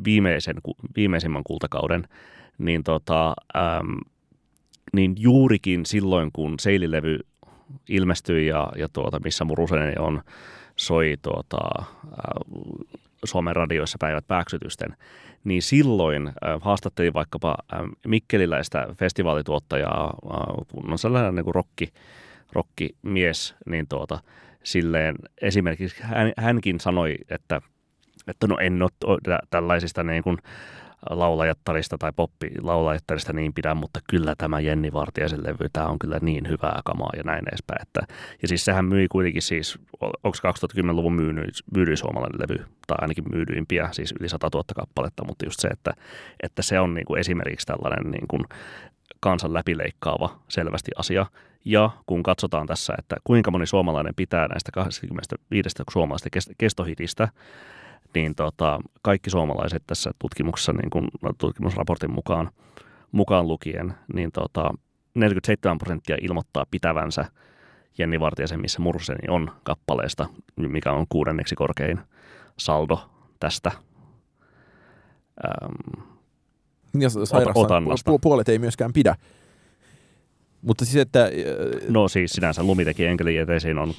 [0.05, 0.57] viimeisen,
[0.97, 2.09] viimeisimmän kultakauden,
[2.59, 3.93] niin, tota, ähm,
[4.93, 7.19] niin juurikin silloin, kun seililevy
[7.89, 10.23] ilmestyi ja, ja tuota, missä Murusen on,
[10.77, 11.85] soi tuota, äh,
[13.25, 14.97] Suomen radioissa päivät pääksytysten,
[15.45, 21.89] niin silloin äh, haastattelin vaikkapa äh, mikkeliläistä festivaalituottajaa, äh, kun on sellainen niin rokki,
[22.53, 24.19] rokkimies, niin tuota,
[24.63, 27.63] silleen esimerkiksi hän, hänkin sanoi, että,
[28.29, 30.39] että no en ole tällaisista niin kuin
[31.11, 36.19] laulajattarista tai poppi laulajattarista niin pidä, mutta kyllä tämä Jenni Vartiaisen levy, tämä on kyllä
[36.23, 37.83] niin hyvää kamaa ja näin edespäin.
[37.83, 38.01] Että,
[38.43, 40.39] ja siis sehän myi kuitenkin siis, onko
[40.83, 45.61] 2010-luvun myydyin, myydyin suomalainen levy, tai ainakin myydyimpiä, siis yli 100 000 kappaletta, mutta just
[45.61, 45.93] se, että,
[46.43, 48.45] että se on niin kuin esimerkiksi tällainen niin kuin
[49.21, 51.27] kansan läpileikkaava selvästi asia.
[51.65, 57.29] Ja kun katsotaan tässä, että kuinka moni suomalainen pitää näistä 25 suomalaisesta kestohitistä,
[58.15, 62.51] niin tota, kaikki suomalaiset tässä tutkimuksessa, niin kuin tutkimusraportin mukaan,
[63.13, 64.71] mukaan lukien, niin tota,
[65.15, 67.25] 47 prosenttia ilmoittaa pitävänsä
[67.99, 72.01] Jenni Vartiasen, missä Murseni on kappaleesta, mikä on kuudenneksi korkein
[72.57, 73.71] saldo tästä
[75.65, 76.03] äm,
[76.99, 79.17] ja sairasta, puolet ei myöskään pidä.
[80.65, 81.25] Mutta siis, että...
[81.25, 81.31] Äh,
[81.89, 83.95] no siis sinänsä lumiteki enkeli eteisiin on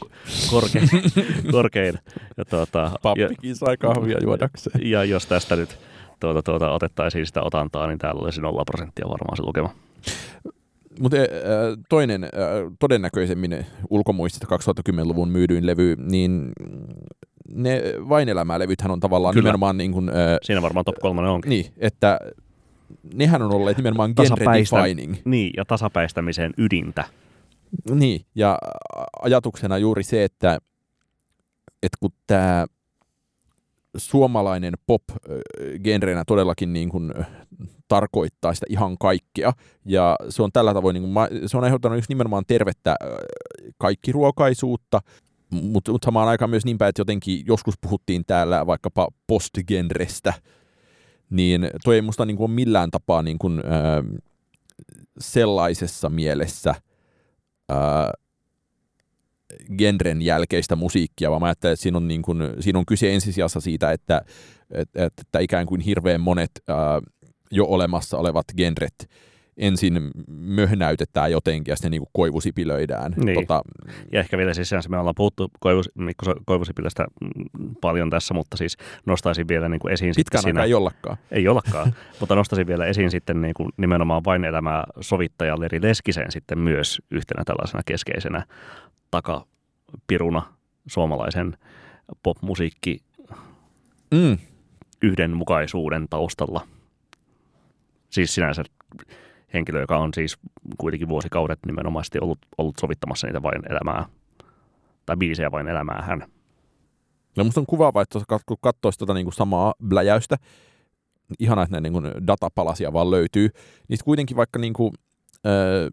[0.50, 0.90] korkein.
[1.52, 2.00] korkein
[2.38, 4.90] ja tuota, Pappikin ja, sai kahvia juodakseen.
[4.90, 5.78] Ja jos tästä nyt
[6.20, 9.70] tuota, tuota, otettaisiin sitä otantaa, niin täällä olisi 0 prosenttia varmaan se lukema.
[11.00, 11.26] Mutta äh,
[11.90, 12.30] toinen äh,
[12.80, 16.52] todennäköisemmin ulkomuistista 2010-luvun myydyin levy, niin
[17.54, 19.48] ne vain elämää-levythän on tavallaan Kyllä.
[19.48, 21.50] nimenomaan niin kuin, Siinä varmaan top kolmonen onkin.
[21.50, 22.20] Niin, että
[23.14, 25.16] nehän on olleet nimenomaan genre defining.
[25.26, 27.04] Niin, ja tasapäistämisen ydintä.
[27.92, 28.58] Niin, ja
[29.22, 30.60] ajatuksena juuri se, että,
[31.84, 32.66] että kun tämä
[33.98, 35.04] suomalainen pop
[35.84, 37.14] genrenä todellakin niin kuin
[37.88, 39.54] tarkoittaa sitä ihan kaikkea.
[39.86, 42.96] Ja se on tällä tavoin, niin kuin, se on aiheuttanut just nimenomaan tervettä
[43.78, 45.02] kaikki ruokaisuutta,
[45.50, 50.34] mutta mut samaan aikaan myös niin päin, että jotenkin joskus puhuttiin täällä vaikkapa postgenrestä,
[51.30, 54.04] niin toi ei musta niin kuin ole millään tapaa niin kuin, ää,
[55.20, 56.76] sellaisessa mielessä
[57.70, 58.12] ää,
[59.78, 63.62] genren jälkeistä musiikkia, vaan mä ajattelen, että siinä on, niin kuin, siinä on kyse ensisijassa
[63.62, 64.22] siitä, että,
[64.72, 67.02] että, että ikään kuin hirveän monet ää,
[67.52, 69.10] jo olemassa olevat genret
[69.58, 73.14] ensin möhnäytetään jotenkin ja sitten niin kuin koivusipilöidään.
[73.18, 73.36] Niin.
[73.36, 73.62] Tota,
[74.12, 77.08] ja ehkä vielä siis me ollaan puhuttu koivus, Mikko Koivusipilästä
[77.82, 81.18] paljon tässä, mutta siis nostaisin vielä niin kuin esiin Pitkään siinä, ei ollakaan.
[81.32, 86.32] Ei ollakaan, mutta nostaisin vielä esiin sitten niin kuin nimenomaan vain elämää sovittaja Leri Leskisen
[86.32, 88.46] sitten myös yhtenä tällaisena keskeisenä
[89.12, 90.42] takapiruna
[90.88, 91.58] suomalaisen
[92.24, 93.02] popmusiikki
[94.12, 94.38] mm.
[95.02, 96.68] yhdenmukaisuuden taustalla.
[98.10, 98.64] Siis sinänsä
[99.56, 100.38] henkilö, joka on siis
[100.78, 104.06] kuitenkin vuosikaudet nimenomaisesti ollut, ollut sovittamassa niitä vain elämää,
[105.06, 106.24] tai biisejä vain elämää hän.
[107.38, 110.38] No musta on kuvaava, että kun katsoisi tuota niin kuin samaa bläjäystä,
[111.40, 113.50] ihana, että ne niin datapalasia vaan löytyy,
[113.88, 114.94] niin kuitenkin vaikka niin kuin,
[115.46, 115.90] öö,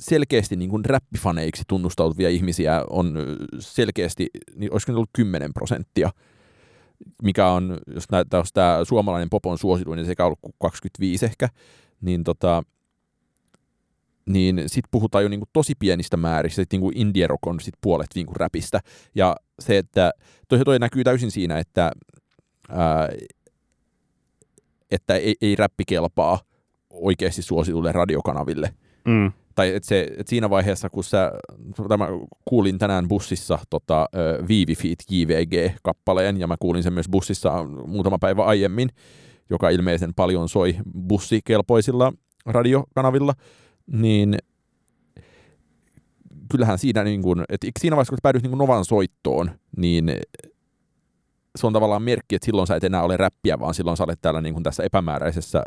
[0.00, 3.18] selkeästi niin kuin räppifaneiksi tunnustautuvia ihmisiä on
[3.58, 6.10] selkeästi, niin olisiko ne ollut 10 prosenttia,
[7.22, 11.48] mikä on, jos, näitä, jos tämä suomalainen pop on suosituin, niin sekä ollut 25 ehkä,
[12.00, 12.62] niin tota,
[14.26, 18.10] niin sitten puhutaan jo niinku tosi pienistä määristä, että niinku indie rock on sit puolet
[18.14, 18.80] niinku räpistä.
[19.14, 20.10] Ja se, että
[20.48, 21.92] toi, toi näkyy täysin siinä, että,
[22.68, 23.08] ää,
[24.90, 26.38] että ei, ei räppi kelpaa
[26.90, 28.74] oikeasti suositulle radiokanaville.
[29.04, 29.32] Mm.
[29.54, 31.32] tai et se, et siinä vaiheessa, kun sä,
[31.88, 32.08] tämä
[32.44, 34.06] kuulin tänään bussissa tota,
[34.48, 38.88] Viivi Feet JVG-kappaleen, ja mä kuulin sen myös bussissa muutama päivä aiemmin,
[39.50, 40.76] joka ilmeisen paljon soi
[41.08, 42.12] bussikelpoisilla
[42.46, 43.32] radiokanavilla,
[43.92, 44.36] niin
[46.50, 50.10] kyllähän siinä, niin kuin, että siinä vaiheessa, kun päädyt niin kuin Novan soittoon, niin
[51.56, 54.18] se on tavallaan merkki, että silloin sä et enää ole räppiä, vaan silloin sä olet
[54.22, 55.62] täällä niin kuin tässä epämääräisessä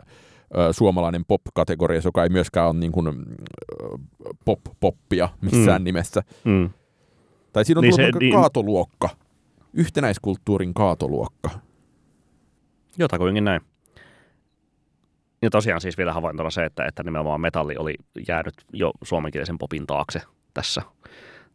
[0.57, 3.07] ö, suomalainen pop-kategoriassa, joka ei myöskään ole niin kuin,
[4.45, 5.83] pop-poppia missään mm.
[5.83, 6.23] nimessä.
[6.43, 6.69] Mm.
[7.53, 8.33] Tai siinä on niin tullut se, niin...
[8.33, 9.09] kaatoluokka,
[9.73, 11.49] yhtenäiskulttuurin kaatoluokka.
[12.97, 13.61] Jotakuinkin näin.
[15.41, 17.95] Ja tosiaan siis vielä havaintona se, että, että nimenomaan metalli oli
[18.27, 20.21] jäänyt jo suomenkielisen popin taakse
[20.53, 20.81] tässä,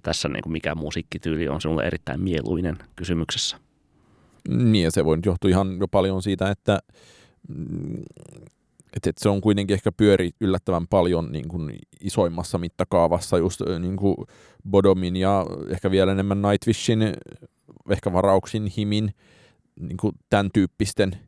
[0.03, 3.57] tässä niin kuin mikä musiikkityyli on sinulle erittäin mieluinen kysymyksessä.
[4.49, 6.79] Niin ja se voi nyt johtua ihan jo paljon siitä, että,
[8.97, 13.97] että, että se on kuitenkin ehkä pyöri yllättävän paljon niin kuin isoimmassa mittakaavassa just niin
[13.97, 14.16] kuin
[14.70, 17.14] Bodomin ja ehkä vielä enemmän Nightwishin,
[17.90, 19.14] ehkä varauksin Himin,
[19.81, 21.18] niin kuin tämän tyyppisten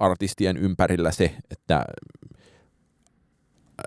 [0.00, 1.84] artistien ympärillä se, että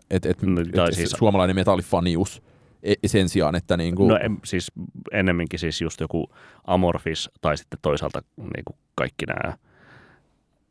[0.09, 2.41] et, et, no, et, siis, suomalainen metallifanius–
[2.83, 4.07] E, sen sijaan, että niin kuin...
[4.07, 4.71] No en, siis
[5.11, 6.29] ennemminkin siis just joku
[6.67, 9.57] Amorphis tai sitten toisaalta niin kuin kaikki nämä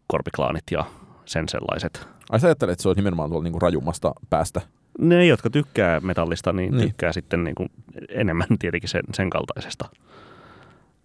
[0.07, 0.85] korpiklaanit ja
[1.25, 2.09] sen sellaiset.
[2.31, 4.61] Ai sä ajattelet, että se on nimenomaan tuolla niin kuin rajummasta päästä?
[4.99, 6.89] Ne, jotka tykkää metallista, niin, niin.
[6.89, 7.69] tykkää sitten niin kuin
[8.09, 9.89] enemmän tietenkin sen, sen kaltaisesta.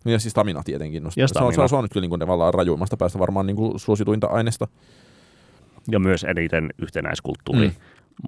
[0.07, 1.03] Ja siis Tamina tietenkin.
[1.03, 1.55] No, ja stamina.
[1.55, 4.27] Se, on, se on nyt kyllä niin kuin tavallaan rajuimmasta päästä varmaan niin kuin suosituinta
[4.27, 4.67] aineesta.
[5.91, 7.73] Ja myös eniten yhtenäiskulttuuri mm.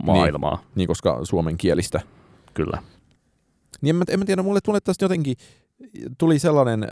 [0.04, 0.56] maailmaa.
[0.56, 2.02] Niin, niin, koska suomen kielistä
[2.54, 2.84] Kyllä.
[3.82, 5.36] Niin en mä, en mä tiedä, mulle tulee tästä jotenkin,
[6.18, 6.90] tuli sellainen äh,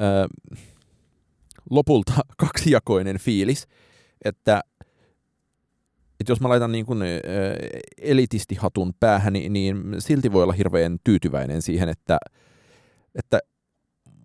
[1.69, 3.67] lopulta kaksijakoinen fiilis,
[4.25, 4.61] että
[6.19, 7.07] että jos mä laitan niin kuin, äh,
[7.97, 12.17] elitistihatun päähän, niin, niin silti voi olla hirveän tyytyväinen siihen, että,
[13.15, 13.39] että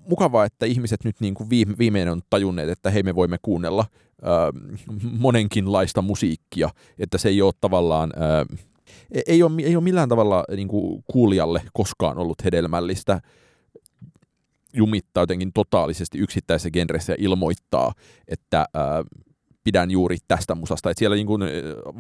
[0.09, 3.85] mukavaa, että ihmiset nyt niin kuin viime, viimein on tajunneet, että hei me voimme kuunnella
[4.25, 4.73] äh,
[5.19, 8.59] monenkinlaista musiikkia, että se ei ole tavallaan äh,
[9.27, 13.21] ei ole, ei ole millään tavalla niin kuin kuulijalle koskaan ollut hedelmällistä
[14.73, 17.93] jumittaa jotenkin totaalisesti yksittäisessä genressä ja ilmoittaa,
[18.29, 19.05] että ää,
[19.65, 20.91] pidän juuri tästä musasta.
[20.91, 21.43] Et siellä niin kuin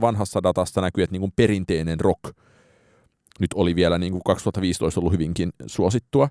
[0.01, 2.37] vanhassa datassa näkyy, että niin kuin perinteinen rock
[3.41, 6.29] nyt oli vielä niin kuin 2015 ollut hyvinkin suosittua.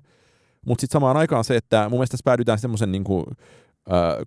[0.66, 3.24] Mutta sitten samaan aikaan se, että mun mielestä tässä päädytään semmoisen niin kuin,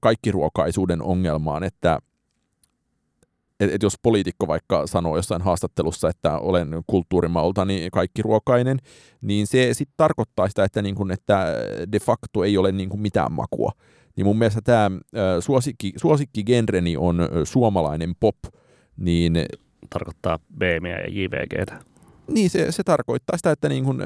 [0.02, 2.00] kaikkiruokaisuuden ongelmaan, että–
[3.60, 8.78] että et jos poliitikko vaikka sanoo jossain haastattelussa, että olen kulttuurimaltani kaikki ruokainen,
[9.22, 11.56] niin se sitten tarkoittaa sitä, että, niin kun, että
[11.92, 13.72] de facto ei ole niin kun mitään makua.
[14.16, 14.92] Niin mun mielestä tämä
[15.40, 18.36] suosikki, suosikkigenreni on suomalainen pop,
[18.98, 19.34] niin...
[19.90, 21.80] Tarkoittaa BMiä ja JVGtä.
[22.28, 24.02] Niin, se, se tarkoittaa sitä, että niin kun,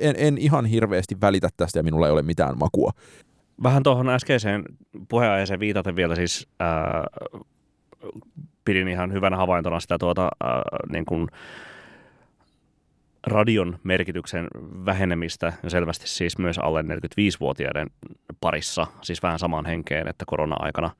[0.00, 2.90] en, en ihan hirveästi välitä tästä ja minulla ei ole mitään makua.
[3.62, 4.64] Vähän tuohon äskeiseen
[5.08, 7.04] puheenaiheeseen viitaten vielä siis ää,
[8.64, 10.50] pidin ihan hyvänä havaintona sitä tuota, äh,
[10.92, 11.28] niin kuin
[13.26, 14.46] radion merkityksen
[14.86, 17.90] vähenemistä ja selvästi siis myös alle 45-vuotiaiden
[18.40, 20.90] parissa, siis vähän samaan henkeen, että korona-aikana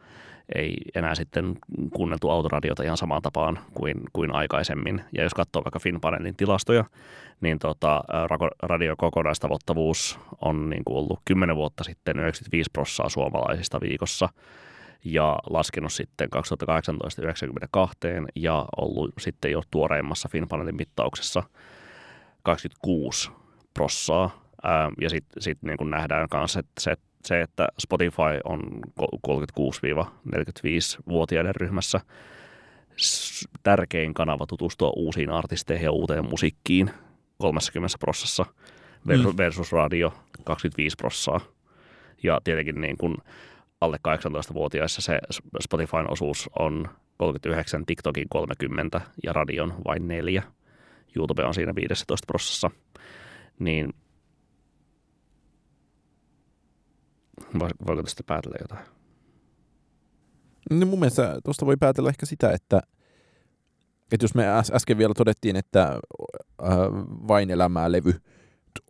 [0.55, 1.57] ei enää sitten
[1.95, 5.05] kuunneltu autoradiota ihan samaan tapaan kuin, kuin aikaisemmin.
[5.13, 6.85] Ja jos katsoo vaikka Finpanelin tilastoja,
[7.41, 8.05] niin tota,
[8.63, 14.29] radio kokonaistavoittavuus on niin kuin ollut 10 vuotta sitten 95 prossaa suomalaisista viikossa–
[15.07, 17.99] ja laskenut sitten 2018 92
[18.35, 21.43] ja ollut sitten jo tuoreimmassa Finpanelin mittauksessa
[22.43, 23.31] 26
[23.75, 24.47] prossaa.
[25.01, 26.95] Ja sitten sit niin nähdään myös, että se,
[27.27, 32.01] se, että Spotify on 36-45-vuotiaiden ryhmässä
[33.63, 36.91] tärkein kanava tutustua uusiin artisteihin ja uuteen musiikkiin
[37.39, 38.47] 30 prossassa
[39.05, 39.37] mm.
[39.37, 40.13] versus radio
[40.45, 41.41] 25 prossaa.
[42.23, 43.17] Ja tietenkin niin kuin
[43.81, 45.19] alle 18-vuotiaissa se
[45.61, 50.43] Spotifyn osuus on 39, TikTokin 30 ja radion vain neljä.
[51.17, 52.71] YouTube on siinä 15 prosessissa.
[53.59, 53.95] Niin
[57.87, 58.87] voiko tästä päätellä jotain?
[60.71, 62.81] No mun mielestä tuosta voi päätellä ehkä sitä, että,
[64.13, 66.01] että jos me äsken vielä todettiin, että
[66.63, 66.69] äh,
[67.29, 68.15] vain elämää levy–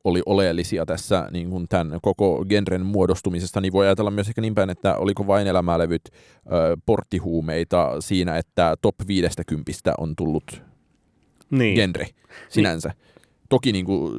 [0.04, 4.54] oli oleellisia tässä niin kuin tämän koko genren muodostumisesta, niin voi ajatella myös ehkä niin
[4.54, 10.62] päin, että oliko vain elämälevyt ö, porttihuumeita siinä, että top 50 on tullut
[11.50, 11.74] niin.
[11.74, 12.08] genre
[12.48, 12.88] sinänsä.
[12.88, 13.26] Niin.
[13.48, 14.12] Toki niin kuin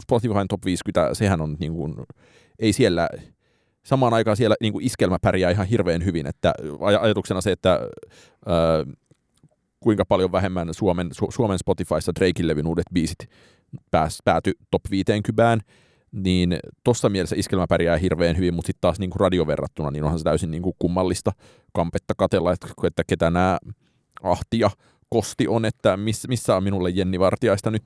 [0.00, 1.94] Spotifyn top 50, sehän on niin kuin,
[2.58, 3.08] ei siellä,
[3.84, 6.54] samaan aikaan siellä niin kuin iskelmä pärjää ihan hirveän hyvin, että
[7.00, 7.80] ajatuksena se, että
[8.46, 8.86] ö,
[9.80, 13.18] kuinka paljon vähemmän Suomen, Su- Suomen Spotifyssa Drakein levyn uudet biisit
[13.90, 15.58] pääs, pääty top 50,
[16.12, 19.46] niin tuossa mielessä iskelmä pärjää hirveän hyvin, mutta sitten taas niin kuin radio
[19.90, 21.32] niin onhan se täysin niin kuin kummallista
[21.72, 23.58] kampetta katella, että, että ketä nämä
[24.22, 24.70] ahtia
[25.08, 27.84] kosti on, että miss, missä on minulle Jenni Vartiaista nyt.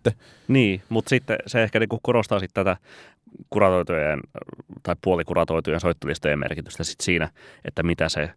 [0.48, 2.76] Niin, mutta sitten se ehkä niinku korostaa sitten tätä
[3.50, 4.20] kuratoitujen
[4.82, 7.28] tai puolikuratoitujen soittolistojen merkitystä sit siinä,
[7.64, 8.30] että mitä se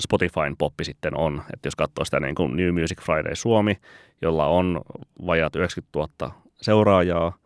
[0.00, 1.42] Spotifyn poppi sitten on.
[1.52, 3.78] Että jos katsoo sitä niin kuin New Music Friday Suomi,
[4.22, 4.80] jolla on
[5.26, 7.38] vajat 90 000 seuraajaa,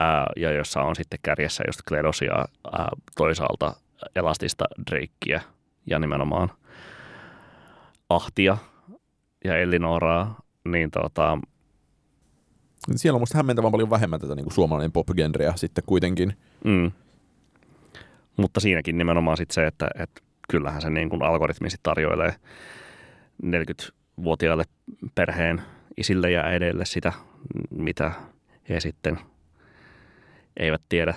[0.00, 2.34] ää, ja jossa on sitten kärjessä just Kledosia,
[2.72, 3.74] ää, toisaalta
[4.16, 5.40] Elastista Drakea
[5.86, 6.48] ja nimenomaan
[8.08, 8.56] Ahtia
[9.44, 11.38] ja Ellinoraa, niin tota,
[12.96, 16.36] Siellä on musta hämmentävän paljon vähemmän tätä niin kuin suomalainen pop-genreä sitten kuitenkin.
[16.64, 16.92] Mm.
[18.36, 20.20] Mutta siinäkin nimenomaan sit se, että, että
[20.50, 22.34] kyllähän se niin kuin algoritmi sit tarjoilee
[23.44, 24.64] 40-vuotiaille
[25.14, 25.62] perheen
[25.96, 27.12] isille ja äideille sitä,
[27.70, 28.12] mitä
[28.68, 29.18] he sitten
[30.56, 31.14] eivät tiedä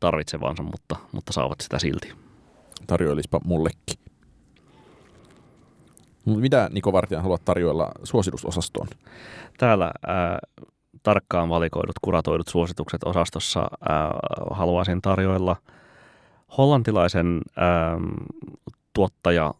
[0.00, 2.12] tarvitsevansa, mutta, mutta saavat sitä silti.
[2.86, 3.99] Tarjoilispa mullekin.
[6.26, 8.88] Mitä Niko Vartijan haluat tarjoilla suositusosastoon?
[9.58, 10.38] Täällä ää,
[11.02, 14.10] tarkkaan valikoidut, kuratoidut suositukset osastossa ää,
[14.50, 15.56] haluaisin tarjoilla
[16.58, 17.98] hollantilaisen ää,
[18.92, 19.54] tuottaja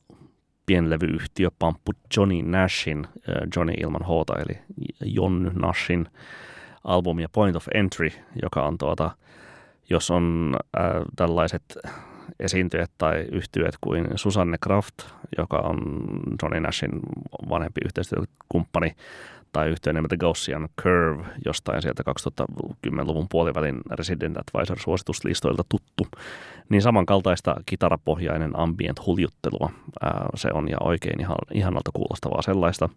[0.67, 4.59] pienlevyyhtiö Pamppu Johnny Nashin, ää, Johnny ilman Hota, eli
[5.05, 6.07] Jonny Nashin
[6.85, 8.11] albumia Point of Entry,
[8.43, 9.11] joka on tuota,
[9.91, 11.63] jos on ää, tällaiset
[12.41, 14.95] esiintyjät tai yhtyöt kuin Susanne Kraft,
[15.39, 15.79] joka on
[16.43, 16.91] Johnny Nashin
[17.49, 18.95] vanhempi yhteistyökumppani,
[19.53, 26.07] tai yhtiö nimeltä Gaussian Curve, jostain sieltä 2010-luvun puolivälin Resident Advisor-suosituslistoilta tuttu,
[26.69, 29.71] niin samankaltaista kitarapohjainen ambient huljuttelua
[30.03, 32.89] ää, se on ja oikein ihan, ihanalta kuulostavaa sellaista.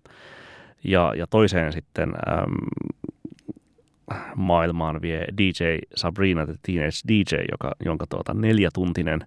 [0.83, 2.53] Ja, ja toiseen sitten äm,
[4.35, 5.63] maailmaan vie DJ
[5.95, 9.19] Sabrina the Teenage DJ, joka, jonka tuota neljätuntinen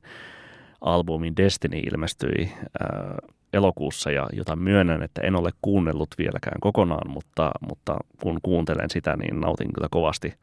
[0.80, 3.16] albumi Destiny ilmestyi ää,
[3.52, 4.10] elokuussa.
[4.10, 9.40] Ja jota myönnän, että en ole kuunnellut vieläkään kokonaan, mutta, mutta kun kuuntelen sitä, niin
[9.40, 10.34] nautin kyllä kovasti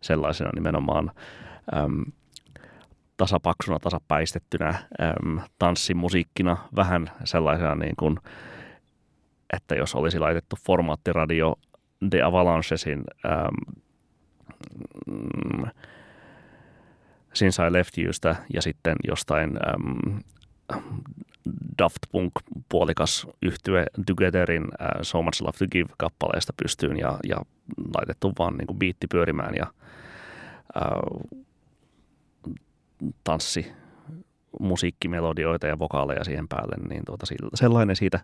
[0.00, 1.10] sellaisena nimenomaan
[1.74, 2.04] äm,
[3.16, 8.18] tasapaksuna, tasapäistettynä äm, tanssimusiikkina, vähän sellaisena niin kuin,
[9.52, 11.56] että jos olisi laitettu formaattiradio
[12.10, 13.74] The Avalanchesin äm,
[15.06, 15.70] mm,
[17.32, 20.20] Since I Left Youstä ja sitten jostain äm,
[21.78, 22.32] Daft Punk
[22.68, 27.36] puolikas yhtye Togetherin äh, So Much Love to Give kappaleesta pystyyn ja, ja
[27.94, 29.66] laitettu vaan niin kuin biitti pyörimään ja
[30.76, 31.42] äh,
[33.24, 33.72] tanssi
[34.60, 38.20] musiikkimelodioita ja vokaaleja siihen päälle, niin tuota, sellainen siitä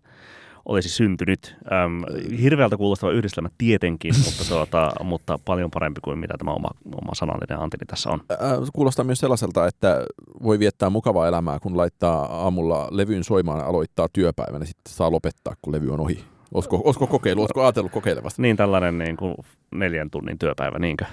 [0.66, 1.56] olisi syntynyt.
[1.72, 2.02] Ähm,
[2.40, 6.68] hirveältä kuulostava yhdistelmä tietenkin, mutta, tuota, mutta paljon parempi kuin mitä tämä oma,
[7.02, 8.20] oma sanallinen antini tässä on.
[8.32, 8.38] Äh,
[8.72, 10.04] kuulostaa myös sellaiselta, että
[10.42, 15.10] voi viettää mukavaa elämää, kun laittaa aamulla levyyn soimaan ja aloittaa työpäivän ja sitten saa
[15.10, 16.24] lopettaa, kun levy on ohi.
[16.54, 18.42] Olisiko, olisiko kokeilu, olisiko ajatellut kokeilevasti?
[18.42, 19.34] Niin tällainen niin kuin
[19.70, 21.04] neljän tunnin työpäivä, niinkö?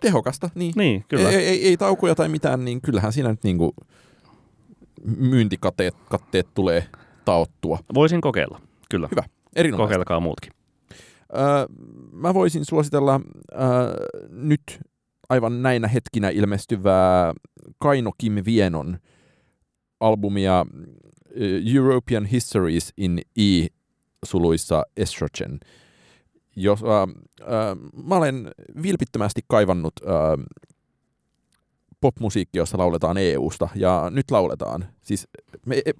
[0.00, 0.72] Tehokasta, niin.
[0.76, 1.30] Niin, kyllä.
[1.30, 3.72] Ei, ei, ei taukoja tai mitään, niin kyllähän siinä nyt niin kuin
[5.16, 6.86] myyntikatteet katteet tulee
[7.24, 7.78] taottua.
[7.94, 8.60] Voisin kokeilla,
[8.90, 9.08] kyllä.
[9.10, 9.22] Hyvä,
[9.56, 9.88] erinomaista.
[9.88, 10.52] Kokeilkaa muutkin.
[11.36, 11.66] Öö,
[12.12, 13.20] mä voisin suositella
[13.52, 13.60] öö,
[14.28, 14.80] nyt
[15.28, 17.34] aivan näinä hetkinä ilmestyvää
[17.78, 18.98] Kaino Kim Vienon
[20.00, 20.66] albumia
[21.74, 23.66] European Histories in E
[24.24, 25.60] suluissa Estrogen.
[26.56, 26.88] Jos, äh,
[27.40, 27.76] äh,
[28.08, 28.50] mä olen
[28.82, 30.44] vilpittömästi kaivannut äh,
[32.02, 34.84] popmusiikki, jossa lauletaan EU-sta, ja nyt lauletaan.
[35.02, 35.28] Siis
[35.66, 35.92] me, e,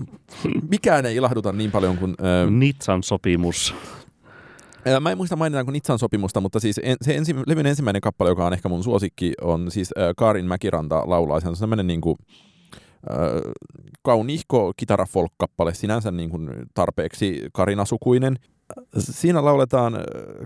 [0.70, 2.14] mikään ei ilahduta niin paljon kuin...
[2.20, 3.74] Äh, Nitsan sopimus.
[4.84, 8.30] Ää, Mä en muista mainitaanko Nitsan sopimusta, mutta siis en, se ensi, levyn ensimmäinen kappale,
[8.30, 11.40] joka on ehkä mun suosikki, on siis äh, Kaarin Mäkiranta laulaa.
[11.40, 12.16] Se on semmoinen niin kuin,
[13.10, 13.52] äh,
[14.02, 18.36] kauniihko kitarafolk-kappale, sinänsä niin kuin tarpeeksi karinasukuinen.
[18.98, 19.98] Siinä lauletaan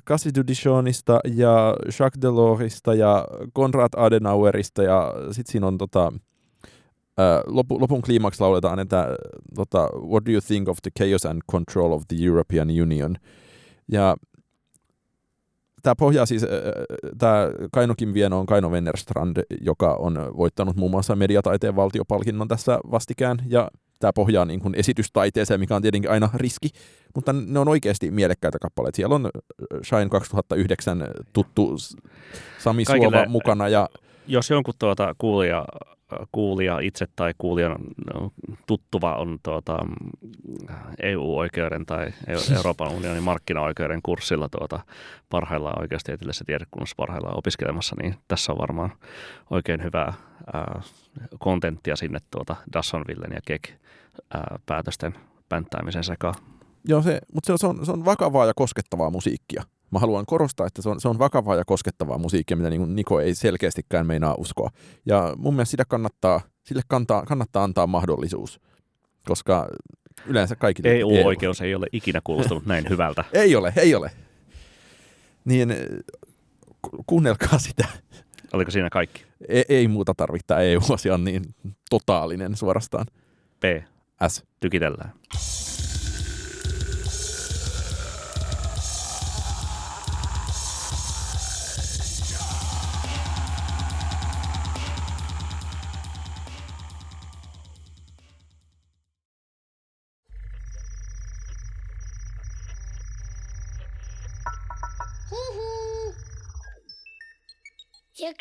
[0.09, 6.13] Cassis du Dijonista ja Jacques Delorsista ja Konrad Adenauerista ja sitten siinä on tota,
[7.17, 9.09] ää, lopu, lopun kliimaksi lauletaan, että
[9.55, 13.17] tota, What do you think of the chaos and control of the European Union?
[13.89, 14.17] Ja
[15.83, 16.47] tämä pohjaa siis,
[17.19, 22.79] tämä Kaino Kim Vieno on Kaino Wennerstrand, joka on voittanut muun muassa mediataiteen valtiopalkinnon tässä
[22.91, 23.71] vastikään, ja
[24.01, 26.69] tämä pohjaa niin kuin esitystaiteeseen, mikä on tietenkin aina riski,
[27.15, 28.97] mutta ne on oikeasti mielekkäitä kappaleita.
[28.97, 29.31] Siellä on
[29.85, 31.77] Shine 2009 tuttu
[32.59, 33.89] Sami Kaikille- Suova mukana, ja
[34.27, 35.65] Jos jonkun tuota kuulija
[36.33, 37.77] kuulija itse tai kuulijan
[38.15, 38.33] no,
[38.67, 39.79] tuttuva on tuota,
[41.03, 42.13] EU-oikeuden tai
[42.57, 44.81] Euroopan unionin markkinaoikeuden kurssilla tuota,
[45.31, 48.93] parhaillaan oikeustieteellisessä tiedekunnassa parhaillaan opiskelemassa, niin tässä on varmaan
[49.51, 50.13] oikein hyvää
[50.53, 50.81] ää,
[51.39, 53.71] kontenttia sinne tuota Dassonvillen ja Kek
[54.35, 55.15] ää, päätösten
[55.49, 56.35] pänttäämisen sekaan.
[56.89, 59.63] Joo, se, mutta se on, se on vakavaa ja koskettavaa musiikkia.
[59.91, 63.21] Mä haluan korostaa, että se on, se on vakavaa ja koskettavaa musiikkia, mitä niin Niko
[63.21, 64.71] ei selkeästikään meinaa uskoa.
[65.07, 68.61] Ja mun mielestä sitä kannattaa, sille kannattaa, kannattaa antaa mahdollisuus,
[69.27, 69.69] koska
[70.27, 70.89] yleensä kaikille...
[70.93, 73.25] EU-oikeus ei ole ikinä kuulostunut näin hyvältä.
[73.33, 74.11] ei ole, ei ole.
[75.45, 75.75] Niin
[77.07, 77.89] kuunnelkaa sitä.
[78.53, 79.25] Oliko siinä kaikki?
[79.49, 81.43] Ei, ei muuta tarvittaa EU-asia niin
[81.91, 83.07] totaalinen suorastaan.
[83.61, 83.65] P.
[84.29, 84.45] S.
[84.61, 85.13] Tykitellään.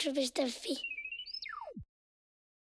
[0.05, 0.94] Eu da vida.